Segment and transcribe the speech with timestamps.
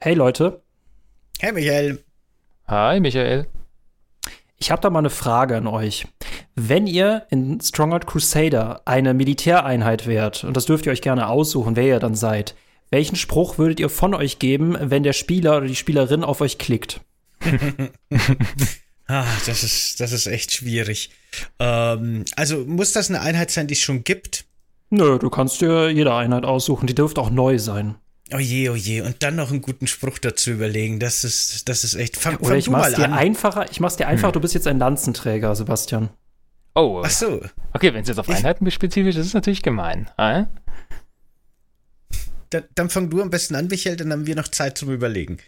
[0.00, 0.62] Hey Leute.
[1.38, 2.02] Hey Michael.
[2.66, 3.46] Hi Michael.
[4.58, 6.06] Ich habe da mal eine Frage an euch.
[6.54, 11.76] Wenn ihr in Stronghold Crusader eine Militäreinheit wärt, und das dürft ihr euch gerne aussuchen,
[11.76, 12.54] wer ihr dann seid,
[12.90, 16.58] welchen Spruch würdet ihr von euch geben, wenn der Spieler oder die Spielerin auf euch
[16.58, 17.00] klickt?
[19.06, 21.10] ah, das ist, das ist echt schwierig.
[21.58, 24.44] Ähm, also muss das eine Einheit sein, die es schon gibt?
[24.90, 27.94] Nö, du kannst dir jede Einheit aussuchen, die dürfte auch neu sein.
[28.34, 29.02] Oh je, oh je.
[29.02, 30.98] Und dann noch einen guten Spruch dazu überlegen.
[31.00, 32.16] Das ist, das ist echt.
[32.16, 33.12] Fang, Oder ich mach's dir an.
[33.12, 33.70] einfacher.
[33.70, 34.28] Ich mach's dir einfach.
[34.28, 34.32] Hm.
[34.32, 36.10] Du bist jetzt ein Lanzenträger, Sebastian.
[36.74, 37.02] Oh.
[37.04, 37.42] Ach so.
[37.74, 40.08] Okay, wenn es jetzt auf Einheiten spezifisch ist, ist natürlich gemein.
[40.16, 40.44] Äh?
[42.50, 45.38] Dann, dann fang du am besten an, Michael, dann haben wir noch Zeit zum Überlegen.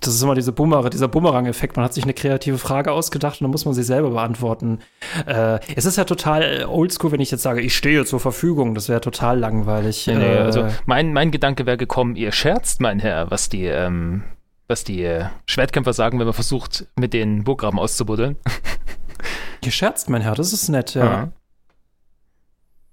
[0.00, 1.76] Das ist immer diese Boomer, dieser Bumerang-Effekt.
[1.76, 4.80] Man hat sich eine kreative Frage ausgedacht und dann muss man sie selber beantworten.
[5.26, 8.74] Äh, es ist ja total oldschool, wenn ich jetzt sage, ich stehe zur Verfügung.
[8.74, 10.06] Das wäre total langweilig.
[10.06, 13.64] Nee, nee, äh, also mein, mein Gedanke wäre gekommen, ihr scherzt, mein Herr, was die,
[13.64, 14.24] ähm,
[14.68, 18.36] was die äh, Schwertkämpfer sagen, wenn man versucht, mit den Burggraben auszubuddeln.
[19.64, 21.04] Ihr scherzt, mein Herr, das ist nett, ja.
[21.04, 21.32] ja.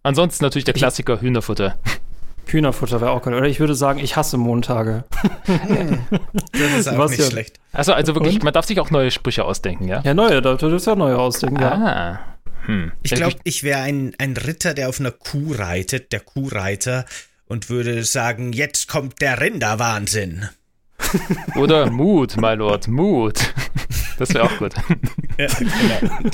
[0.02, 1.76] Ansonsten natürlich der Klassiker Hühnerfutter.
[2.46, 3.34] Hühnerfutter wäre auch gut.
[3.34, 5.04] Oder ich würde sagen, ich hasse Montage.
[6.52, 7.30] das ist auch nicht ja.
[7.30, 7.60] schlecht.
[7.72, 8.44] Also, also wirklich, Und?
[8.44, 10.02] man darf sich auch neue Sprüche ausdenken, ja?
[10.04, 11.72] Ja, neue, da darfst du ja neue ausdenken, ja.
[11.72, 12.20] Ah.
[12.66, 12.92] Hm.
[13.02, 17.06] Ich glaube, ich wäre ein, ein Ritter, der auf einer Kuh reitet, der Kuhreiter,
[17.46, 20.48] und würde sagen, jetzt kommt der Rinderwahnsinn.
[21.56, 23.53] Oder Mut, my Lord, Mut.
[24.19, 24.73] Das wäre auch gut.
[25.39, 26.30] Ja, genau.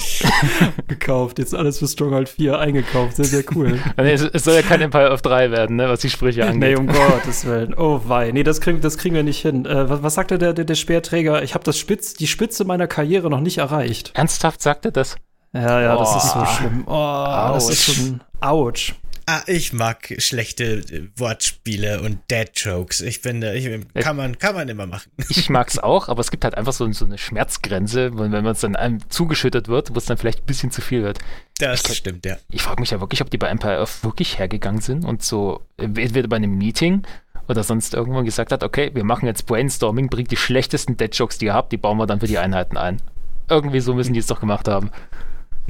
[0.90, 3.16] Gekauft, jetzt alles für Stronghold 4 eingekauft.
[3.16, 3.80] Sehr, sehr cool.
[3.96, 6.72] Nee, es, es, soll ja kein Empire of 3 werden, ne, was die Sprüche angeht.
[6.72, 7.74] Nee, um Gottes Willen.
[7.76, 8.32] Oh wei.
[8.34, 9.66] Nee, das kriegen, das kriegen wir nicht hin.
[9.66, 11.44] Äh, was, was sagte der, der, der Speerträger?
[11.44, 14.12] Ich habe das Spitz, die Spitze meiner Karriere noch nicht erreicht.
[14.16, 15.16] Ernsthaft sagte das?
[15.54, 16.00] Ja, ja, oh.
[16.00, 16.84] das ist so schlimm.
[16.86, 18.22] Oh, das ist schon.
[18.42, 18.94] Ouch.
[19.32, 23.02] Ah, ich mag schlechte äh, Wortspiele und Dad-Jokes.
[23.02, 25.12] Ich finde, ich, kann, man, kann man immer machen.
[25.30, 28.48] Ich mag es auch, aber es gibt halt einfach so, so eine Schmerzgrenze, wenn man
[28.48, 31.20] es dann einem zugeschüttet wird, wo es dann vielleicht ein bisschen zu viel wird.
[31.60, 32.38] Das ich, stimmt, ja.
[32.50, 35.62] Ich frage mich ja wirklich, ob die bei Empire Earth wirklich hergegangen sind und so,
[35.78, 37.04] entweder bei einem Meeting
[37.48, 41.46] oder sonst irgendwann gesagt hat, okay, wir machen jetzt Brainstorming, bringt die schlechtesten Dead-Jokes, die
[41.46, 43.00] ihr habt, die bauen wir dann für die Einheiten ein.
[43.48, 44.90] Irgendwie so müssen die es doch gemacht haben.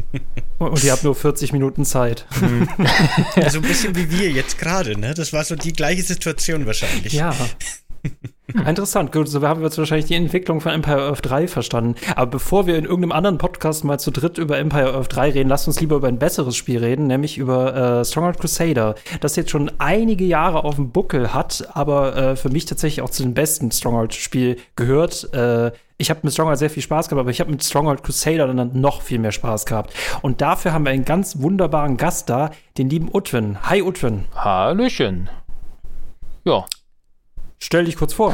[0.60, 2.26] Und ihr habt nur 40 Minuten Zeit.
[3.36, 5.14] Ja, so ein bisschen wie wir jetzt gerade, ne?
[5.14, 7.14] Das war so die gleiche Situation wahrscheinlich.
[7.14, 7.34] Ja.
[8.66, 11.96] Interessant, gut, so haben wir jetzt wahrscheinlich die Entwicklung von Empire Earth 3 verstanden.
[12.16, 15.50] Aber bevor wir in irgendeinem anderen Podcast mal zu dritt über Empire Earth 3 reden,
[15.50, 19.52] lasst uns lieber über ein besseres Spiel reden, nämlich über äh, Stronghold Crusader, das jetzt
[19.52, 23.34] schon einige Jahre auf dem Buckel hat, aber äh, für mich tatsächlich auch zu den
[23.34, 25.32] besten Stronghold-Spiel gehört.
[25.34, 28.48] Äh, ich habe mit Stronghold sehr viel Spaß gehabt, aber ich habe mit Stronghold Crusader
[28.48, 29.94] dann noch viel mehr Spaß gehabt.
[30.22, 33.58] Und dafür haben wir einen ganz wunderbaren Gast da, den lieben Utwin.
[33.64, 34.24] Hi Utwin.
[34.34, 35.30] Hallöchen.
[36.46, 36.66] Ja.
[37.60, 38.34] Stell dich kurz vor.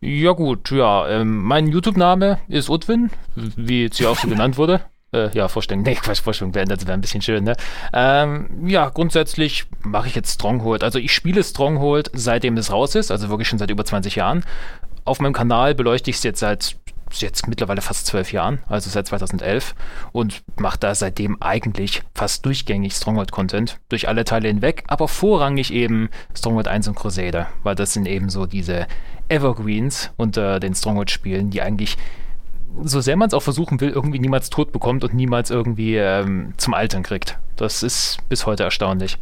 [0.00, 4.80] Ja gut, ja, ähm, mein YouTube-Name ist Utwin, wie jetzt hier auch so genannt wurde.
[5.14, 7.54] Äh, ja, Vorstellung, nee, Quatsch, Vorstellung wäre wär ein bisschen schön, ne?
[7.92, 10.82] Ähm, ja, grundsätzlich mache ich jetzt Stronghold.
[10.82, 14.44] Also ich spiele Stronghold, seitdem es raus ist, also wirklich schon seit über 20 Jahren.
[15.04, 16.76] Auf meinem Kanal beleuchte ich es jetzt seit
[17.12, 19.74] jetzt mittlerweile fast zwölf Jahren, also seit 2011
[20.12, 26.08] und mache da seitdem eigentlich fast durchgängig Stronghold-Content durch alle Teile hinweg, aber vorrangig eben
[26.34, 28.86] Stronghold 1 und Crusader, weil das sind eben so diese
[29.28, 31.96] Evergreens unter den Stronghold-Spielen, die eigentlich
[32.82, 36.54] so sehr man es auch versuchen will, irgendwie niemals tot bekommt und niemals irgendwie ähm,
[36.56, 37.38] zum Altern kriegt.
[37.54, 39.18] Das ist bis heute erstaunlich.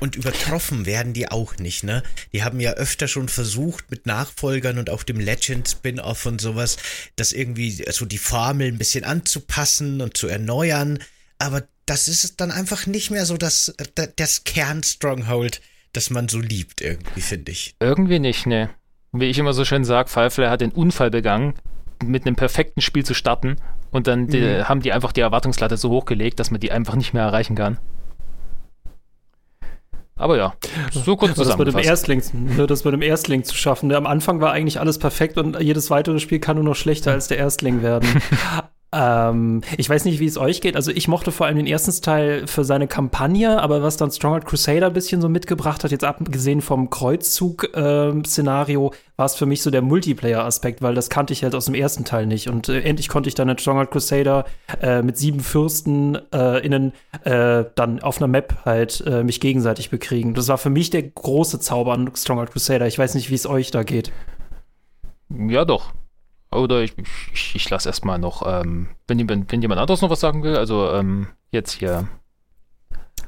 [0.00, 2.02] Und übertroffen werden die auch nicht, ne?
[2.32, 6.76] Die haben ja öfter schon versucht mit Nachfolgern und auch dem Legend-Spin-Off und sowas,
[7.16, 10.98] das irgendwie so also die Formel ein bisschen anzupassen und zu erneuern.
[11.38, 13.74] Aber das ist dann einfach nicht mehr so das,
[14.16, 15.60] das Kern-Stronghold,
[15.92, 17.74] das man so liebt, irgendwie, finde ich.
[17.80, 18.70] Irgendwie nicht, ne?
[19.12, 21.54] Wie ich immer so schön sage, Firefly hat den Unfall begangen,
[22.04, 23.56] mit einem perfekten Spiel zu starten
[23.90, 24.68] und dann die, mhm.
[24.68, 27.78] haben die einfach die Erwartungslatte so hochgelegt, dass man die einfach nicht mehr erreichen kann.
[30.20, 30.52] Aber ja,
[30.92, 33.90] so kurz das mit dem Erstling, ne, das mit dem Erstling zu schaffen.
[33.92, 37.28] Am Anfang war eigentlich alles perfekt und jedes weitere Spiel kann nur noch schlechter als
[37.28, 38.06] der Erstling werden.
[38.92, 40.74] Ähm, ich weiß nicht, wie es euch geht.
[40.74, 44.46] Also ich mochte vor allem den ersten Teil für seine Kampagne, aber was dann Stronghold
[44.46, 49.62] Crusader ein bisschen so mitgebracht hat, jetzt abgesehen vom Kreuzzug-Szenario, ähm, war es für mich
[49.62, 52.48] so der Multiplayer-Aspekt, weil das kannte ich halt aus dem ersten Teil nicht.
[52.48, 54.44] Und äh, endlich konnte ich dann in Stronghold Crusader
[54.82, 56.92] äh, mit sieben Fürsten äh, innen
[57.24, 60.34] äh, dann auf einer Map halt äh, mich gegenseitig bekriegen.
[60.34, 62.88] Das war für mich der große Zauber an Stronghold Crusader.
[62.88, 64.10] Ich weiß nicht, wie es euch da geht.
[65.28, 65.92] Ja, doch.
[66.52, 66.94] Oder ich,
[67.32, 70.56] ich, ich lasse erstmal noch, ähm, wenn, wenn, wenn, jemand anderes noch was sagen will,
[70.56, 72.08] also ähm, jetzt hier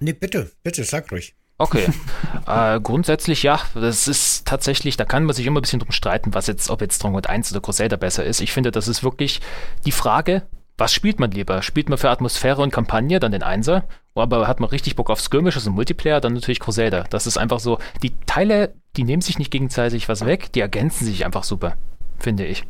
[0.00, 1.34] Nee, bitte, bitte, sag ruhig.
[1.58, 1.86] Okay.
[2.46, 6.34] äh, grundsätzlich ja, das ist tatsächlich, da kann man sich immer ein bisschen drum streiten,
[6.34, 8.40] was jetzt, ob jetzt Stronghold 1 oder Crusader besser ist.
[8.40, 9.40] Ich finde, das ist wirklich
[9.84, 10.42] die Frage,
[10.76, 11.62] was spielt man lieber?
[11.62, 13.84] Spielt man für Atmosphäre und Kampagne dann den Einser?
[14.16, 17.04] Aber hat man richtig Bock auf Skirmishes und Multiplayer, dann natürlich Crusader.
[17.10, 21.04] Das ist einfach so, die Teile, die nehmen sich nicht gegenseitig was weg, die ergänzen
[21.04, 21.76] sich einfach super,
[22.18, 22.64] finde ich.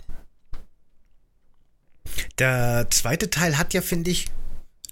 [2.39, 4.27] Der zweite Teil hat ja, finde ich,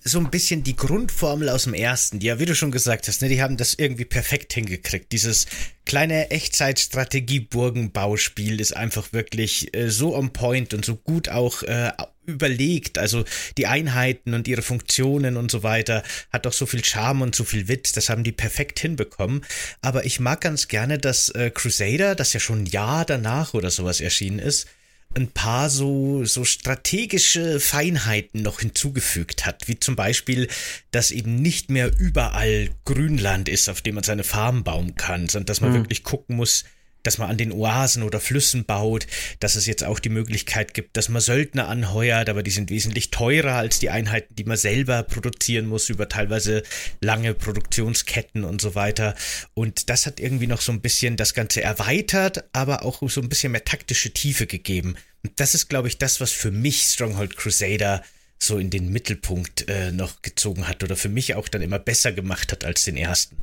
[0.03, 3.21] so ein bisschen die Grundformel aus dem ersten, die ja, wie du schon gesagt hast,
[3.21, 5.13] ne, die haben das irgendwie perfekt hingekriegt.
[5.13, 5.45] Dieses
[5.85, 11.93] kleine Echtzeit-Strategie-Burgenbauspiel ist einfach wirklich äh, so on point und so gut auch äh,
[12.25, 12.97] überlegt.
[12.97, 13.27] Also
[13.59, 16.03] die Einheiten und ihre Funktionen und so weiter
[16.33, 17.93] hat doch so viel Charme und so viel Witz.
[17.93, 19.45] Das haben die perfekt hinbekommen.
[19.83, 23.71] Aber ich mag ganz gerne, dass äh, Crusader, das ja schon ein Jahr danach oder
[23.71, 24.67] sowas erschienen ist,
[25.15, 30.49] ein paar so, so strategische Feinheiten noch hinzugefügt hat, wie zum Beispiel,
[30.93, 35.47] dass eben nicht mehr überall Grünland ist, auf dem man seine Farm bauen kann, sondern
[35.47, 35.77] dass man mhm.
[35.77, 36.65] wirklich gucken muss,
[37.03, 39.07] dass man an den Oasen oder Flüssen baut,
[39.41, 43.11] dass es jetzt auch die Möglichkeit gibt, dass man Söldner anheuert, aber die sind wesentlich
[43.11, 46.63] teurer als die Einheiten, die man selber produzieren muss, über teilweise
[47.01, 49.15] lange Produktionsketten und so weiter.
[49.55, 53.29] Und das hat irgendwie noch so ein bisschen das Ganze erweitert, aber auch so ein
[53.29, 54.97] bisschen mehr taktische Tiefe gegeben.
[55.23, 58.03] Und das ist, glaube ich, das, was für mich Stronghold Crusader
[58.39, 62.13] so in den Mittelpunkt äh, noch gezogen hat oder für mich auch dann immer besser
[62.13, 63.37] gemacht hat als den ersten.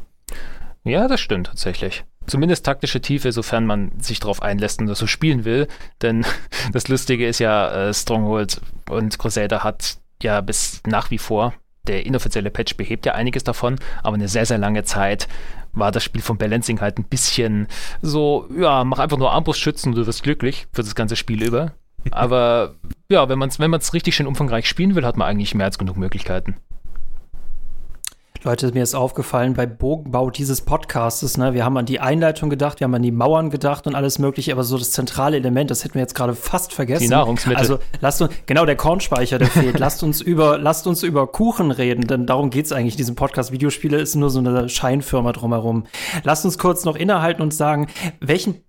[0.83, 5.07] Ja, das stimmt tatsächlich zumindest taktische Tiefe, sofern man sich darauf einlässt und das so
[5.07, 5.67] spielen will.
[6.01, 6.25] Denn
[6.73, 11.53] das Lustige ist ja, äh, Stronghold und Crusader hat ja bis nach wie vor,
[11.87, 15.27] der inoffizielle Patch behebt ja einiges davon, aber eine sehr, sehr lange Zeit
[15.73, 17.67] war das Spiel vom Balancing halt ein bisschen
[18.01, 21.73] so, ja, mach einfach nur Armbrustschützen und du wirst glücklich für das ganze Spiel über.
[22.11, 22.75] Aber
[23.09, 25.77] ja, wenn man es wenn richtig schön umfangreich spielen will, hat man eigentlich mehr als
[25.77, 26.55] genug Möglichkeiten.
[28.43, 32.79] Leute, mir ist aufgefallen bei Bogenbau dieses Podcastes, ne, wir haben an die Einleitung gedacht,
[32.79, 35.83] wir haben an die Mauern gedacht und alles mögliche, aber so das zentrale Element, das
[35.83, 37.03] hätten wir jetzt gerade fast vergessen.
[37.03, 37.59] Die Nahrungsmittel.
[37.59, 39.79] Also lasst uns, genau der Kornspeicher, der fehlt.
[39.79, 43.51] lasst uns über, lasst uns über Kuchen reden, denn darum geht's eigentlich in diesem Podcast.
[43.51, 45.85] Videospiele ist nur so eine Scheinfirma drumherum.
[46.23, 47.87] Lasst uns kurz noch innehalten und sagen,
[48.19, 48.61] welchen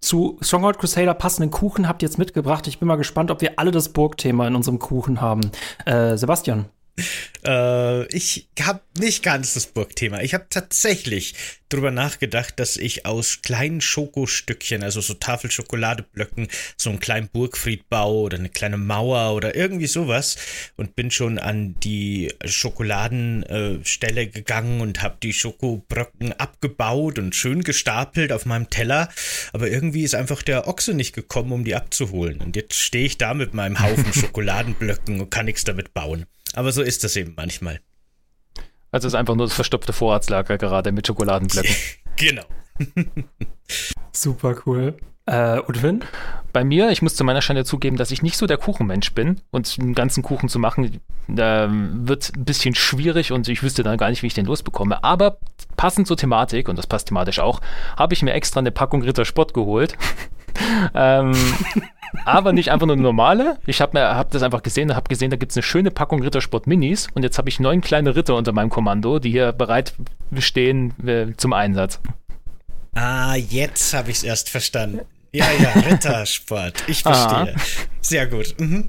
[0.00, 2.66] zu Stronghold Crusader passenden Kuchen habt ihr jetzt mitgebracht?
[2.66, 5.50] Ich bin mal gespannt, ob wir alle das Burgthema in unserem Kuchen haben.
[5.84, 6.66] Äh, Sebastian.
[7.44, 10.20] Äh, ich habe nicht ganz das Burgthema.
[10.20, 11.34] Ich habe tatsächlich
[11.70, 18.22] drüber nachgedacht, dass ich aus kleinen Schokostückchen, also so Tafelschokoladeblöcken, so einen kleinen Burgfried baue
[18.22, 20.36] oder eine kleine Mauer oder irgendwie sowas
[20.76, 27.62] und bin schon an die Schokoladenstelle äh, gegangen und habe die Schokobröcken abgebaut und schön
[27.62, 29.08] gestapelt auf meinem Teller.
[29.52, 32.40] Aber irgendwie ist einfach der Ochse nicht gekommen, um die abzuholen.
[32.40, 36.26] Und jetzt stehe ich da mit meinem Haufen Schokoladenblöcken und kann nichts damit bauen.
[36.54, 37.80] Aber so ist das eben manchmal.
[38.90, 41.74] Also ist einfach nur das verstopfte Vorratslager gerade mit Schokoladenblöcken.
[42.16, 42.44] genau.
[44.12, 44.96] Super cool.
[45.26, 46.04] Äh, und Finn?
[46.52, 49.40] Bei mir, ich muss zu meiner Schande zugeben, dass ich nicht so der Kuchenmensch bin
[49.52, 53.96] und einen ganzen Kuchen zu machen, äh, wird ein bisschen schwierig und ich wüsste dann
[53.96, 55.04] gar nicht, wie ich den losbekomme.
[55.04, 55.38] Aber
[55.76, 57.60] passend zur Thematik, und das passt thematisch auch,
[57.96, 59.96] habe ich mir extra eine Packung Rittersport geholt.
[60.94, 61.32] ähm,
[62.24, 63.58] aber nicht einfach nur eine normale.
[63.66, 66.22] Ich habe hab das einfach gesehen und habe gesehen, da gibt es eine schöne Packung
[66.22, 69.94] Rittersport Minis und jetzt habe ich neun kleine Ritter unter meinem Kommando, die hier bereit
[70.38, 72.00] stehen äh, zum Einsatz.
[72.94, 75.00] Ah, jetzt habe ich es erst verstanden.
[75.32, 76.74] Ja, ja, Rittersport.
[76.88, 77.54] Ich verstehe.
[77.54, 77.60] Aha.
[78.00, 78.54] Sehr gut.
[78.58, 78.88] Mhm.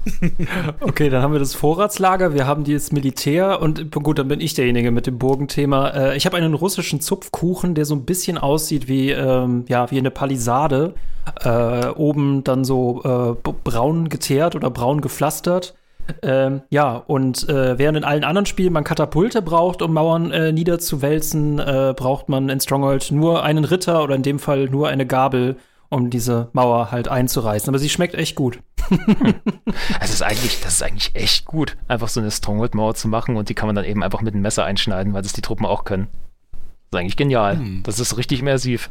[0.80, 4.54] Okay, dann haben wir das Vorratslager, wir haben das Militär und gut, dann bin ich
[4.54, 5.90] derjenige mit dem Burgenthema.
[5.90, 9.98] Äh, ich habe einen russischen Zupfkuchen, der so ein bisschen aussieht wie, ähm, ja, wie
[9.98, 10.94] eine Palisade.
[11.44, 15.74] Äh, oben dann so äh, braun geteert oder braun gepflastert.
[16.22, 20.50] Ähm, ja, und äh, während in allen anderen Spielen man Katapulte braucht, um Mauern äh,
[20.50, 25.06] niederzuwälzen, äh, braucht man in Stronghold nur einen Ritter oder in dem Fall nur eine
[25.06, 25.56] Gabel,
[25.92, 27.68] um diese Mauer halt einzureißen.
[27.68, 28.58] Aber sie schmeckt echt gut.
[30.00, 33.48] Es ist eigentlich, das ist eigentlich echt gut, einfach so eine Stronghold-Mauer zu machen und
[33.48, 35.84] die kann man dann eben einfach mit einem Messer einschneiden, weil das die Truppen auch
[35.84, 36.08] können.
[36.90, 37.58] Das ist eigentlich genial.
[37.58, 37.82] Hm.
[37.84, 38.90] Das ist richtig immersiv.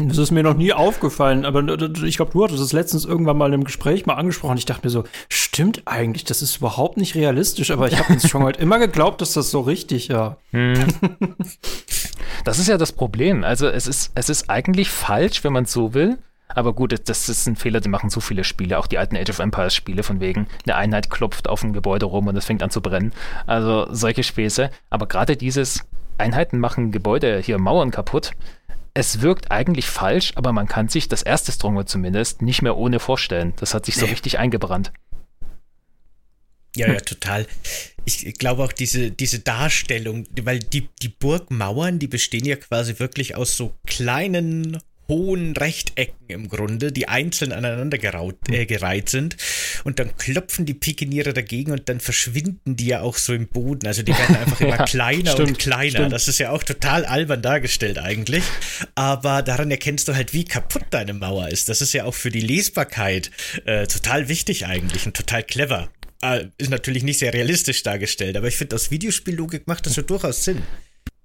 [0.00, 1.60] Das ist mir noch nie aufgefallen, aber
[2.04, 4.58] ich glaube, du hattest es letztens irgendwann mal im Gespräch mal angesprochen.
[4.58, 8.44] Ich dachte mir so, stimmt eigentlich, das ist überhaupt nicht realistisch, aber ich habe schon
[8.44, 10.36] halt immer geglaubt, dass das so richtig, ja.
[10.52, 10.74] Hm.
[12.44, 13.44] Das ist ja das Problem.
[13.44, 16.18] Also es ist, es ist eigentlich falsch, wenn man es so will.
[16.48, 19.30] Aber gut, das ist ein Fehler, die machen so viele Spiele, auch die alten Age
[19.30, 22.62] of Empires Spiele, von wegen, eine Einheit klopft auf ein Gebäude rum und es fängt
[22.62, 23.12] an zu brennen.
[23.46, 24.70] Also solche Späße.
[24.88, 25.84] Aber gerade dieses
[26.16, 28.32] Einheiten machen Gebäude, hier Mauern kaputt,
[28.94, 32.98] es wirkt eigentlich falsch, aber man kann sich das erste Stronghold zumindest nicht mehr ohne
[32.98, 33.52] vorstellen.
[33.56, 34.10] Das hat sich so nee.
[34.10, 34.92] richtig eingebrannt.
[36.76, 37.46] Ja, ja, total.
[38.04, 43.36] Ich glaube auch diese, diese Darstellung, weil die, die Burgmauern, die bestehen ja quasi wirklich
[43.36, 44.78] aus so kleinen
[45.10, 49.36] hohen Rechtecken im Grunde, die einzeln aneinander geraut, äh, gereiht sind.
[49.84, 53.86] Und dann klopfen die Pikeniere dagegen und dann verschwinden die ja auch so im Boden.
[53.86, 55.90] Also die werden einfach immer ja, kleiner stimmt, und kleiner.
[55.90, 56.12] Stimmt.
[56.12, 58.44] Das ist ja auch total albern dargestellt eigentlich.
[58.94, 61.70] Aber daran erkennst du halt, wie kaputt deine Mauer ist.
[61.70, 63.30] Das ist ja auch für die Lesbarkeit
[63.64, 65.90] äh, total wichtig eigentlich und total clever.
[66.22, 70.02] Äh, ist natürlich nicht sehr realistisch dargestellt, aber ich finde, aus Videospiellogik macht das ja
[70.02, 70.62] durchaus Sinn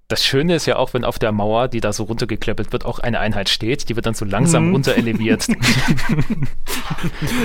[0.08, 2.98] das Schöne ist ja auch, wenn auf der Mauer, die da so runtergeklöppelt wird, auch
[2.98, 4.74] eine Einheit steht, die wird dann so langsam mhm.
[4.74, 5.48] runtereleviert.
[5.48, 5.54] ja.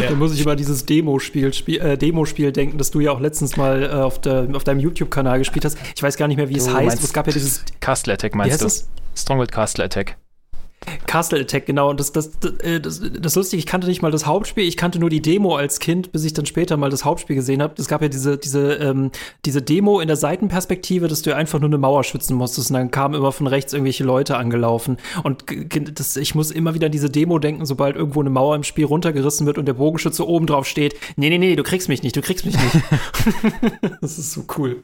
[0.10, 3.84] Da muss ich immer dieses Demo-Spiel äh, Demo denken, das du ja auch letztens mal
[3.84, 5.78] äh, auf, der, auf deinem YouTube-Kanal gespielt hast.
[5.96, 7.04] Ich weiß gar nicht mehr, wie es heißt.
[7.04, 8.68] Es gab ja dieses Castle Attack, meinst du?
[9.16, 10.18] Stronghold Castle Attack.
[11.08, 11.90] Castle Attack, genau.
[11.90, 14.78] Und das, das, das, äh, das, das lustige, ich kannte nicht mal das Hauptspiel, ich
[14.78, 17.74] kannte nur die Demo als Kind, bis ich dann später mal das Hauptspiel gesehen habe.
[17.78, 19.12] Es gab ja diese, diese, ähm,
[19.46, 22.70] diese Demo in der Seitenperspektive, dass du einfach nur eine Mauer schützen musstest.
[22.70, 24.98] Und dann kamen immer von rechts irgendwelche Leute angelaufen.
[25.24, 25.46] Und
[25.94, 28.86] das, ich muss immer wieder an diese Demo denken, sobald irgendwo eine Mauer im Spiel
[28.86, 30.96] runtergerissen wird und der Bogenschütze oben drauf steht.
[31.16, 32.84] Nee, nee, nee, du kriegst mich nicht, du kriegst mich nicht.
[34.02, 34.84] das ist so cool.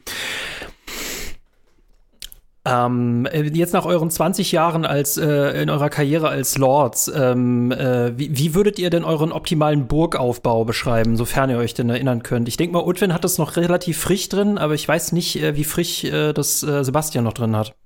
[2.66, 7.70] Ähm, äh, jetzt nach euren 20 Jahren als äh, in eurer Karriere als Lords, ähm,
[7.70, 12.24] äh, wie, wie, würdet ihr denn euren optimalen Burgaufbau beschreiben, sofern ihr euch denn erinnern
[12.24, 12.48] könnt?
[12.48, 15.54] Ich denke mal, Utwin hat das noch relativ frisch drin, aber ich weiß nicht, äh,
[15.54, 17.76] wie frisch äh, das äh, Sebastian noch drin hat.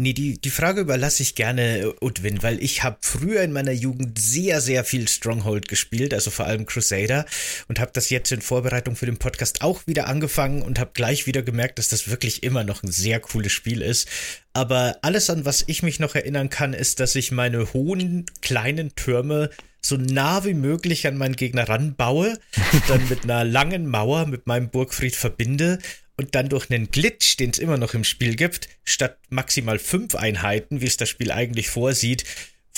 [0.00, 4.16] Nee, die, die Frage überlasse ich gerne Udwin, weil ich habe früher in meiner Jugend
[4.16, 7.26] sehr, sehr viel Stronghold gespielt, also vor allem Crusader
[7.66, 11.26] und habe das jetzt in Vorbereitung für den Podcast auch wieder angefangen und habe gleich
[11.26, 14.08] wieder gemerkt, dass das wirklich immer noch ein sehr cooles Spiel ist.
[14.52, 18.94] Aber alles, an was ich mich noch erinnern kann, ist, dass ich meine hohen, kleinen
[18.94, 19.50] Türme
[19.82, 22.38] so nah wie möglich an meinen Gegner ranbaue,
[22.86, 25.80] dann mit einer langen Mauer mit meinem Burgfried verbinde
[26.18, 30.14] und dann durch einen Glitch, den es immer noch im Spiel gibt, statt maximal fünf
[30.14, 32.24] Einheiten, wie es das Spiel eigentlich vorsieht,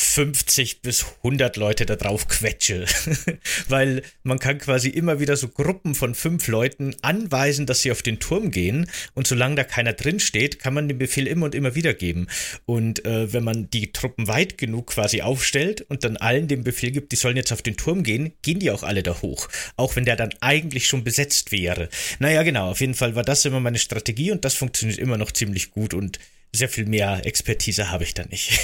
[0.00, 2.86] 50 bis 100 Leute da drauf quetsche.
[3.68, 8.02] Weil man kann quasi immer wieder so Gruppen von fünf Leuten anweisen, dass sie auf
[8.02, 8.90] den Turm gehen.
[9.14, 12.28] Und solange da keiner drin steht, kann man den Befehl immer und immer wieder geben.
[12.64, 16.90] Und äh, wenn man die Truppen weit genug quasi aufstellt und dann allen den Befehl
[16.90, 19.48] gibt, die sollen jetzt auf den Turm gehen, gehen die auch alle da hoch.
[19.76, 21.88] Auch wenn der dann eigentlich schon besetzt wäre.
[22.18, 22.70] Naja, genau.
[22.70, 25.92] Auf jeden Fall war das immer meine Strategie und das funktioniert immer noch ziemlich gut
[25.92, 26.18] und
[26.52, 28.58] sehr viel mehr Expertise habe ich da nicht.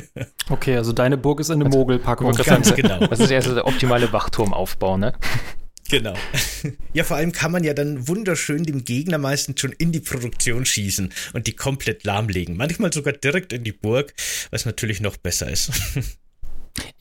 [0.50, 2.32] okay, also deine Burg ist eine also, Mogelpackung.
[2.44, 3.06] Ganz genau.
[3.06, 5.14] Das ist erst der optimale Wachturmaufbau, ne?
[5.90, 6.14] Genau.
[6.94, 10.64] Ja, vor allem kann man ja dann wunderschön dem Gegner meistens schon in die Produktion
[10.64, 12.56] schießen und die komplett lahmlegen.
[12.56, 14.14] Manchmal sogar direkt in die Burg,
[14.50, 15.72] was natürlich noch besser ist.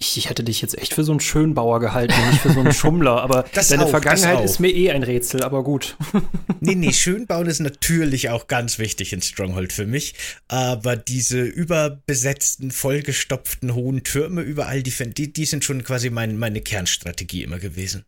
[0.04, 2.74] Ich, ich, hätte dich jetzt echt für so einen Schönbauer gehalten, nicht für so einen
[2.74, 3.22] Schummler.
[3.22, 5.96] Aber das deine auch, Vergangenheit ist mir eh ein Rätsel, aber gut.
[6.60, 10.16] nee, nee, Schönbauen ist natürlich auch ganz wichtig in Stronghold für mich.
[10.50, 16.60] Aber diese überbesetzten, vollgestopften hohen Türme überall, die, die, die sind schon quasi mein, meine
[16.60, 18.04] Kernstrategie immer gewesen.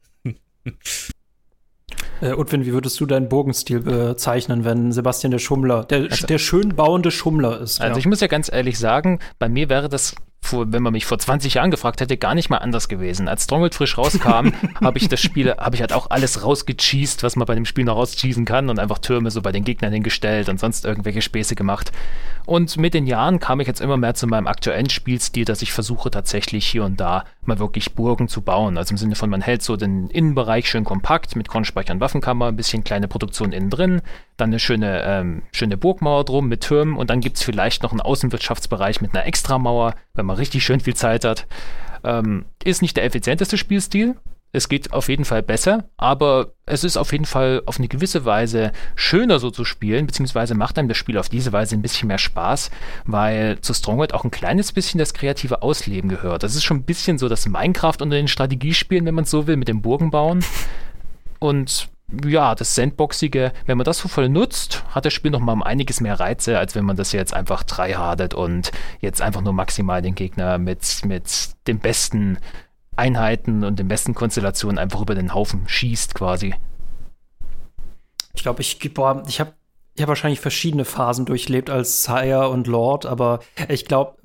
[2.22, 6.40] Äh, Udwin, wie würdest du deinen Burgenstil bezeichnen, wenn Sebastian der Schummler, der, also, der
[6.40, 7.82] schön bauende Schummler ist?
[7.82, 8.00] Also ja.
[8.00, 11.20] ich muss ja ganz ehrlich sagen, bei mir wäre das vor, wenn man mich vor
[11.20, 13.28] 20 Jahren gefragt hätte, gar nicht mal anders gewesen.
[13.28, 14.50] Als Stronghold frisch rauskam,
[14.84, 17.86] habe ich das Spiel, habe ich halt auch alles rausgecheased, was man bei dem Spiel
[17.86, 21.56] noch rauscheasen kann und einfach Türme so bei den Gegnern hingestellt und sonst irgendwelche Späße
[21.56, 21.92] gemacht.
[22.46, 25.74] Und mit den Jahren kam ich jetzt immer mehr zu meinem aktuellen Spielstil, dass ich
[25.74, 28.78] versuche tatsächlich hier und da mal wirklich Burgen zu bauen.
[28.78, 32.48] Also im Sinne von, man hält so den Innenbereich schön kompakt mit Kornspeicher und Waffenkammer,
[32.48, 34.02] ein bisschen kleine Produktion innen drin,
[34.38, 37.92] dann eine schöne, ähm, schöne Burgmauer drum mit Türmen und dann gibt es vielleicht noch
[37.92, 41.48] einen Außenwirtschaftsbereich mit einer Extramauer, wenn man richtig schön viel Zeit hat.
[42.04, 44.16] Ähm, ist nicht der effizienteste Spielstil,
[44.56, 48.24] es geht auf jeden Fall besser, aber es ist auf jeden Fall auf eine gewisse
[48.24, 52.08] Weise schöner so zu spielen, beziehungsweise macht einem das Spiel auf diese Weise ein bisschen
[52.08, 52.72] mehr Spaß,
[53.06, 56.44] weil zu Stronghold auch ein kleines bisschen das kreative Ausleben gehört.
[56.44, 59.46] Das ist schon ein bisschen so das Minecraft unter den Strategiespielen, wenn man es so
[59.46, 60.44] will, mit dem Burgenbauen.
[61.40, 61.90] Und
[62.26, 66.02] ja, das Sandboxige, wenn man das so voll nutzt, hat das Spiel nochmal um einiges
[66.02, 70.16] mehr Reize, als wenn man das jetzt einfach tryhardet und jetzt einfach nur maximal den
[70.16, 72.38] Gegner mit, mit dem besten
[72.96, 76.56] Einheiten und den besten Konstellationen einfach über den Haufen schießt quasi.
[78.34, 79.54] Ich glaube, ich, boah, ich habe
[79.96, 84.16] ich hab wahrscheinlich verschiedene Phasen durchlebt als Sire und Lord, aber ich glaube,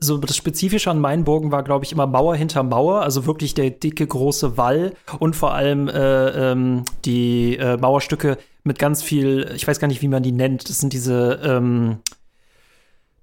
[0.00, 3.52] so das Spezifische an meinen Burgen war, glaube ich, immer Mauer hinter Mauer, also wirklich
[3.52, 9.52] der dicke große Wall und vor allem äh, ähm, die äh, Mauerstücke mit ganz viel,
[9.54, 11.98] ich weiß gar nicht, wie man die nennt, das sind diese ähm,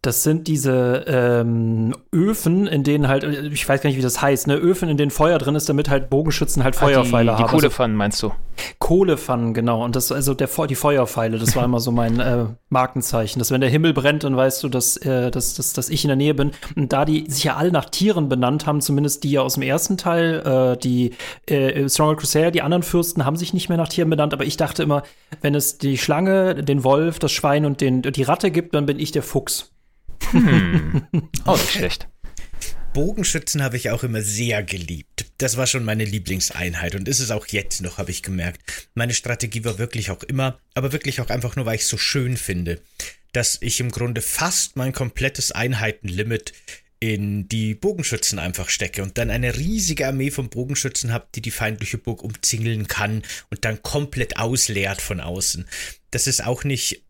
[0.05, 4.45] Das sind diese ähm, Öfen, in denen halt, ich weiß gar nicht, wie das heißt,
[4.45, 4.55] ne?
[4.55, 7.47] Öfen, in denen Feuer drin ist, damit halt Bogenschützen halt Feuerpfeile ah, die, haben.
[7.47, 8.31] Die Kohlepfannen meinst du?
[8.77, 9.83] Kohlepfannen, genau.
[9.83, 13.39] Und das, also der, die Feuerpfeile, das war immer so mein äh, Markenzeichen.
[13.39, 16.09] Dass wenn der Himmel brennt, dann weißt du, dass, äh, dass, dass, dass ich in
[16.09, 16.51] der Nähe bin.
[16.75, 19.63] Und da die sich ja alle nach Tieren benannt haben, zumindest die ja aus dem
[19.63, 21.13] ersten Teil, äh, die
[21.47, 24.55] äh, Stronger Crusader, die anderen Fürsten haben sich nicht mehr nach Tieren benannt, aber ich
[24.55, 25.01] dachte immer,
[25.41, 28.99] wenn es die Schlange, den Wolf, das Schwein und den, die Ratte gibt, dann bin
[28.99, 29.74] ich der Fuchs.
[30.35, 31.07] Hm.
[31.45, 32.07] Auch nicht schlecht.
[32.93, 35.25] Bogenschützen habe ich auch immer sehr geliebt.
[35.37, 38.89] Das war schon meine Lieblingseinheit und ist es auch jetzt noch, habe ich gemerkt.
[38.93, 41.97] Meine Strategie war wirklich auch immer, aber wirklich auch einfach nur, weil ich es so
[41.97, 42.79] schön finde,
[43.33, 46.53] dass ich im Grunde fast mein komplettes Einheitenlimit
[47.01, 51.51] in die Bogenschützen einfach stecke und dann eine riesige Armee von Bogenschützen habe, die die
[51.51, 55.67] feindliche Burg umzingeln kann und dann komplett ausleert von außen.
[56.11, 57.04] Das ist auch nicht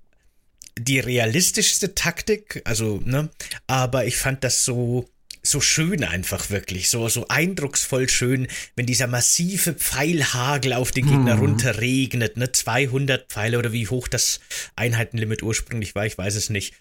[0.78, 3.30] die realistischste Taktik, also, ne,
[3.68, 5.10] aber ich fand das so,
[5.42, 11.36] so schön einfach wirklich, so, so eindrucksvoll schön, wenn dieser massive Pfeilhagel auf den Gegner
[11.36, 11.42] mhm.
[11.42, 14.40] runterregnet, ne, 200 Pfeile oder wie hoch das
[14.76, 16.74] Einheitenlimit ursprünglich war, ich weiß es nicht.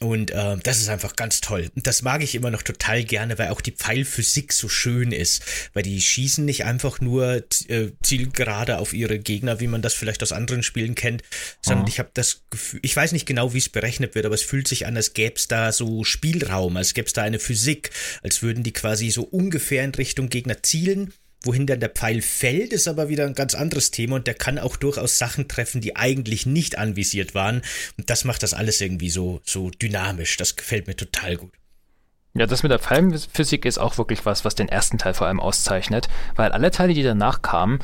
[0.00, 1.70] Und äh, das ist einfach ganz toll.
[1.74, 5.42] Und das mag ich immer noch total gerne, weil auch die Pfeilphysik so schön ist.
[5.72, 10.22] Weil die schießen nicht einfach nur äh, zielgerade auf ihre Gegner, wie man das vielleicht
[10.22, 11.22] aus anderen Spielen kennt,
[11.62, 11.88] sondern mhm.
[11.88, 14.68] ich habe das Gefühl, ich weiß nicht genau, wie es berechnet wird, aber es fühlt
[14.68, 17.90] sich an, als gäbe es da so Spielraum, als gäbe es da eine Physik,
[18.22, 21.12] als würden die quasi so ungefähr in Richtung Gegner zielen
[21.48, 24.58] Wohin dann der Pfeil fällt, ist aber wieder ein ganz anderes Thema und der kann
[24.58, 27.62] auch durchaus Sachen treffen, die eigentlich nicht anvisiert waren.
[27.96, 30.36] Und das macht das alles irgendwie so, so dynamisch.
[30.36, 31.52] Das gefällt mir total gut.
[32.34, 35.40] Ja, das mit der Pfeilenphysik ist auch wirklich was, was den ersten Teil vor allem
[35.40, 37.78] auszeichnet, weil alle Teile, die danach kamen,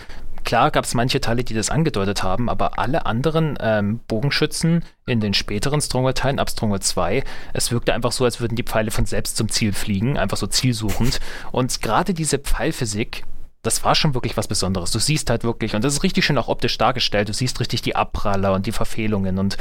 [0.44, 5.21] klar gab es manche Teile, die das angedeutet haben, aber alle anderen ähm, Bogenschützen in
[5.21, 9.06] den späteren Stronghold-Teilen, ab Stronghold 2, es wirkte einfach so, als würden die Pfeile von
[9.06, 11.18] selbst zum Ziel fliegen, einfach so zielsuchend.
[11.50, 13.25] Und gerade diese Pfeilphysik,
[13.64, 14.90] das war schon wirklich was Besonderes.
[14.90, 17.83] Du siehst halt wirklich, und das ist richtig schön auch optisch dargestellt, du siehst richtig
[17.83, 19.57] die Abpraller und die Verfehlungen und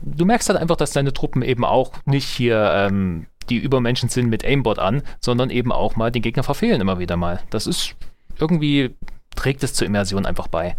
[0.00, 4.28] du merkst halt einfach, dass deine Truppen eben auch nicht hier ähm, die Übermenschen sind
[4.28, 7.40] mit Aimbot an, sondern eben auch mal den Gegner verfehlen immer wieder mal.
[7.50, 7.94] Das ist
[8.38, 8.94] irgendwie,
[9.34, 10.76] trägt es zur Immersion einfach bei.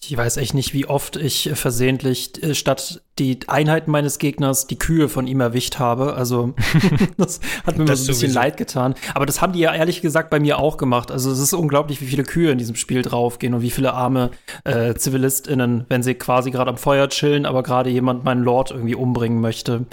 [0.00, 4.78] Ich weiß echt nicht, wie oft ich versehentlich äh, statt die Einheiten meines Gegners die
[4.78, 6.14] Kühe von ihm erwischt habe.
[6.14, 6.54] Also
[7.16, 8.94] das hat mir das so ein bisschen leid getan.
[9.14, 11.10] Aber das haben die ja ehrlich gesagt bei mir auch gemacht.
[11.10, 14.30] Also es ist unglaublich, wie viele Kühe in diesem Spiel draufgehen und wie viele arme
[14.64, 18.94] äh, ZivilistInnen, wenn sie quasi gerade am Feuer chillen, aber gerade jemand meinen Lord irgendwie
[18.94, 19.86] umbringen möchte.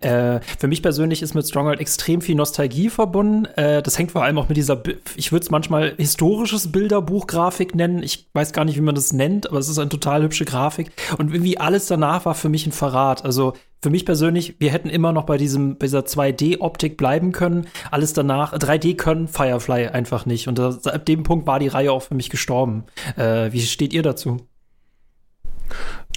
[0.00, 3.44] Äh, für mich persönlich ist mit Stronghold extrem viel Nostalgie verbunden.
[3.56, 4.82] Äh, das hängt vor allem auch mit dieser,
[5.16, 8.02] ich würde es manchmal historisches Bilderbuch-Grafik nennen.
[8.02, 10.92] Ich weiß gar nicht, wie man das nennt, aber es ist eine total hübsche Grafik.
[11.18, 13.24] Und irgendwie alles danach war für mich ein Verrat.
[13.24, 17.66] Also für mich persönlich, wir hätten immer noch bei diesem, bei dieser 2D-Optik bleiben können.
[17.90, 20.48] Alles danach, 3D können Firefly einfach nicht.
[20.48, 22.84] Und das, ab dem Punkt war die Reihe auch für mich gestorben.
[23.16, 24.46] Äh, wie steht ihr dazu?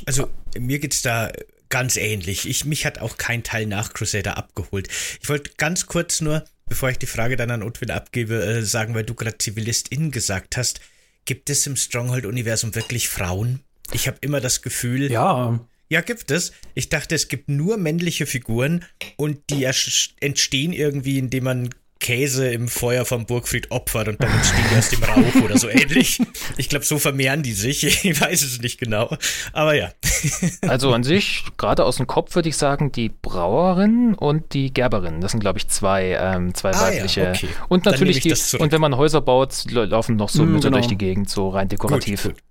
[0.05, 1.31] Also, mir geht's da
[1.69, 2.47] ganz ähnlich.
[2.47, 4.89] Ich, mich hat auch kein Teil nach Crusader abgeholt.
[5.21, 8.93] Ich wollte ganz kurz nur, bevor ich die Frage dann an Utwin abgebe, äh, sagen,
[8.93, 10.81] weil du gerade ZivilistInnen gesagt hast,
[11.23, 13.61] gibt es im Stronghold-Universum wirklich Frauen?
[13.93, 15.59] Ich habe immer das Gefühl, ja.
[15.93, 16.53] Ja, gibt es.
[16.73, 18.83] Ich dachte, es gibt nur männliche Figuren
[19.15, 24.65] und die entstehen irgendwie, indem man Käse im Feuer vom Burgfried opfert und dann entstehen
[24.71, 26.19] die aus dem Rauch oder so ähnlich.
[26.57, 27.83] Ich glaube, so vermehren die sich.
[28.03, 29.15] Ich weiß es nicht genau.
[29.51, 29.91] Aber ja.
[30.67, 35.21] Also an sich, gerade aus dem Kopf würde ich sagen, die Brauerin und die Gerberin.
[35.21, 37.21] Das sind, glaube ich, zwei, ähm, zwei ah, weibliche.
[37.21, 37.49] Ja, okay.
[37.69, 40.77] Und natürlich die, und wenn man Häuser baut, laufen noch so mm, Mütter genau.
[40.77, 42.23] durch die Gegend, so rein dekorativ.
[42.23, 42.42] Gut, gut.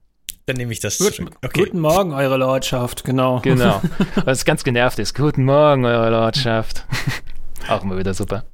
[0.47, 1.37] Dann nehme ich das Gut, zurück.
[1.45, 1.65] Okay.
[1.65, 3.41] Guten Morgen, Eure Lordschaft, genau.
[3.41, 3.81] Genau.
[4.25, 5.15] Was ganz genervt ist.
[5.15, 6.85] Guten Morgen, Eure Lordschaft.
[7.69, 8.45] Auch immer wieder super.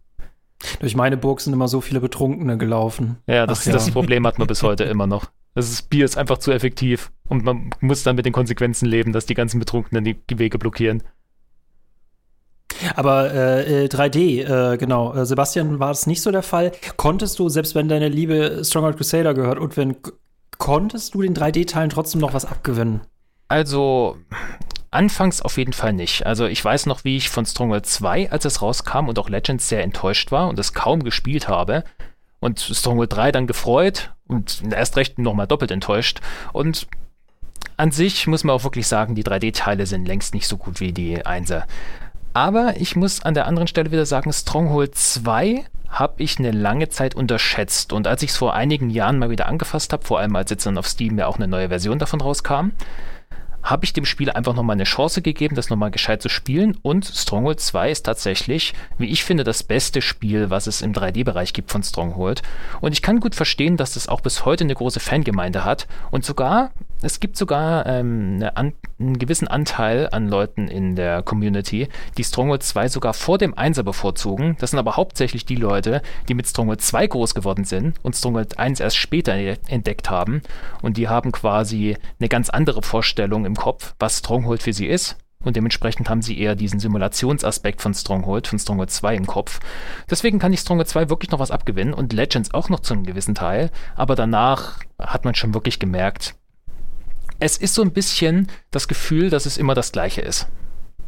[0.80, 3.18] Durch meine Burg sind immer so viele Betrunkene gelaufen.
[3.26, 3.72] Ja, das, ja.
[3.72, 5.26] das Problem hat man bis heute immer noch.
[5.54, 9.26] Das Bier ist einfach zu effektiv und man muss dann mit den Konsequenzen leben, dass
[9.26, 11.02] die ganzen Betrunkenen die, die Wege blockieren.
[12.94, 15.14] Aber äh, 3D, äh, genau.
[15.14, 16.72] Äh, Sebastian, war das nicht so der Fall?
[16.96, 19.96] Konntest du, selbst wenn deine Liebe Stronghold Crusader gehört und wenn
[20.58, 23.00] konntest du den 3D-Teilen trotzdem noch was abgewinnen?
[23.48, 24.18] Also,
[24.90, 26.26] anfangs auf jeden Fall nicht.
[26.26, 29.68] Also, ich weiß noch, wie ich von Stronghold 2, als es rauskam und auch Legends
[29.68, 31.84] sehr enttäuscht war und es kaum gespielt habe.
[32.40, 36.20] Und Stronghold 3 dann gefreut und erst recht nochmal doppelt enttäuscht.
[36.52, 36.86] Und
[37.76, 40.92] an sich muss man auch wirklich sagen, die 3D-Teile sind längst nicht so gut wie
[40.92, 41.64] die 1er.
[42.34, 46.88] Aber ich muss an der anderen Stelle wieder sagen, Stronghold 2 habe ich eine lange
[46.88, 47.92] Zeit unterschätzt.
[47.92, 50.66] Und als ich es vor einigen Jahren mal wieder angefasst habe, vor allem als jetzt
[50.66, 52.70] dann auf Steam ja auch eine neue Version davon rauskam,
[53.62, 56.76] habe ich dem Spiel einfach nochmal eine Chance gegeben, das nochmal gescheit zu spielen.
[56.82, 61.52] Und Stronghold 2 ist tatsächlich, wie ich finde, das beste Spiel, was es im 3D-Bereich
[61.52, 62.42] gibt von Stronghold.
[62.80, 65.86] Und ich kann gut verstehen, dass das auch bis heute eine große Fangemeinde hat.
[66.10, 66.70] Und sogar,
[67.02, 72.62] es gibt sogar ähm, eine, einen gewissen Anteil an Leuten in der Community, die Stronghold
[72.62, 74.56] 2 sogar vor dem 1er bevorzugen.
[74.60, 78.58] Das sind aber hauptsächlich die Leute, die mit Stronghold 2 groß geworden sind und Stronghold
[78.58, 80.42] 1 erst später entdeckt haben.
[80.82, 85.16] Und die haben quasi eine ganz andere Vorstellung im Kopf, was Stronghold für sie ist.
[85.40, 89.60] Und dementsprechend haben sie eher diesen Simulationsaspekt von Stronghold, von Stronghold 2 im Kopf.
[90.10, 93.04] Deswegen kann ich Stronghold 2 wirklich noch was abgewinnen und Legends auch noch zu einem
[93.04, 93.70] gewissen Teil.
[93.94, 96.34] Aber danach hat man schon wirklich gemerkt,
[97.40, 100.48] es ist so ein bisschen das Gefühl, dass es immer das Gleiche ist.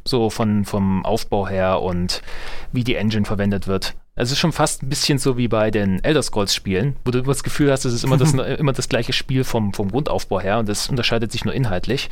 [0.04, 2.22] So von, vom Aufbau her und
[2.72, 3.94] wie die Engine verwendet wird.
[4.14, 7.22] Es ist schon fast ein bisschen so wie bei den Elder Scrolls Spielen, wo du
[7.22, 10.58] das Gefühl hast, es ist immer das, immer das gleiche Spiel vom, vom Grundaufbau her
[10.58, 12.10] und das unterscheidet sich nur inhaltlich,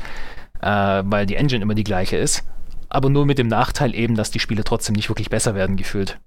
[0.61, 2.45] äh, weil die Engine immer die gleiche ist.
[2.89, 6.19] Aber nur mit dem Nachteil eben, dass die Spiele trotzdem nicht wirklich besser werden gefühlt.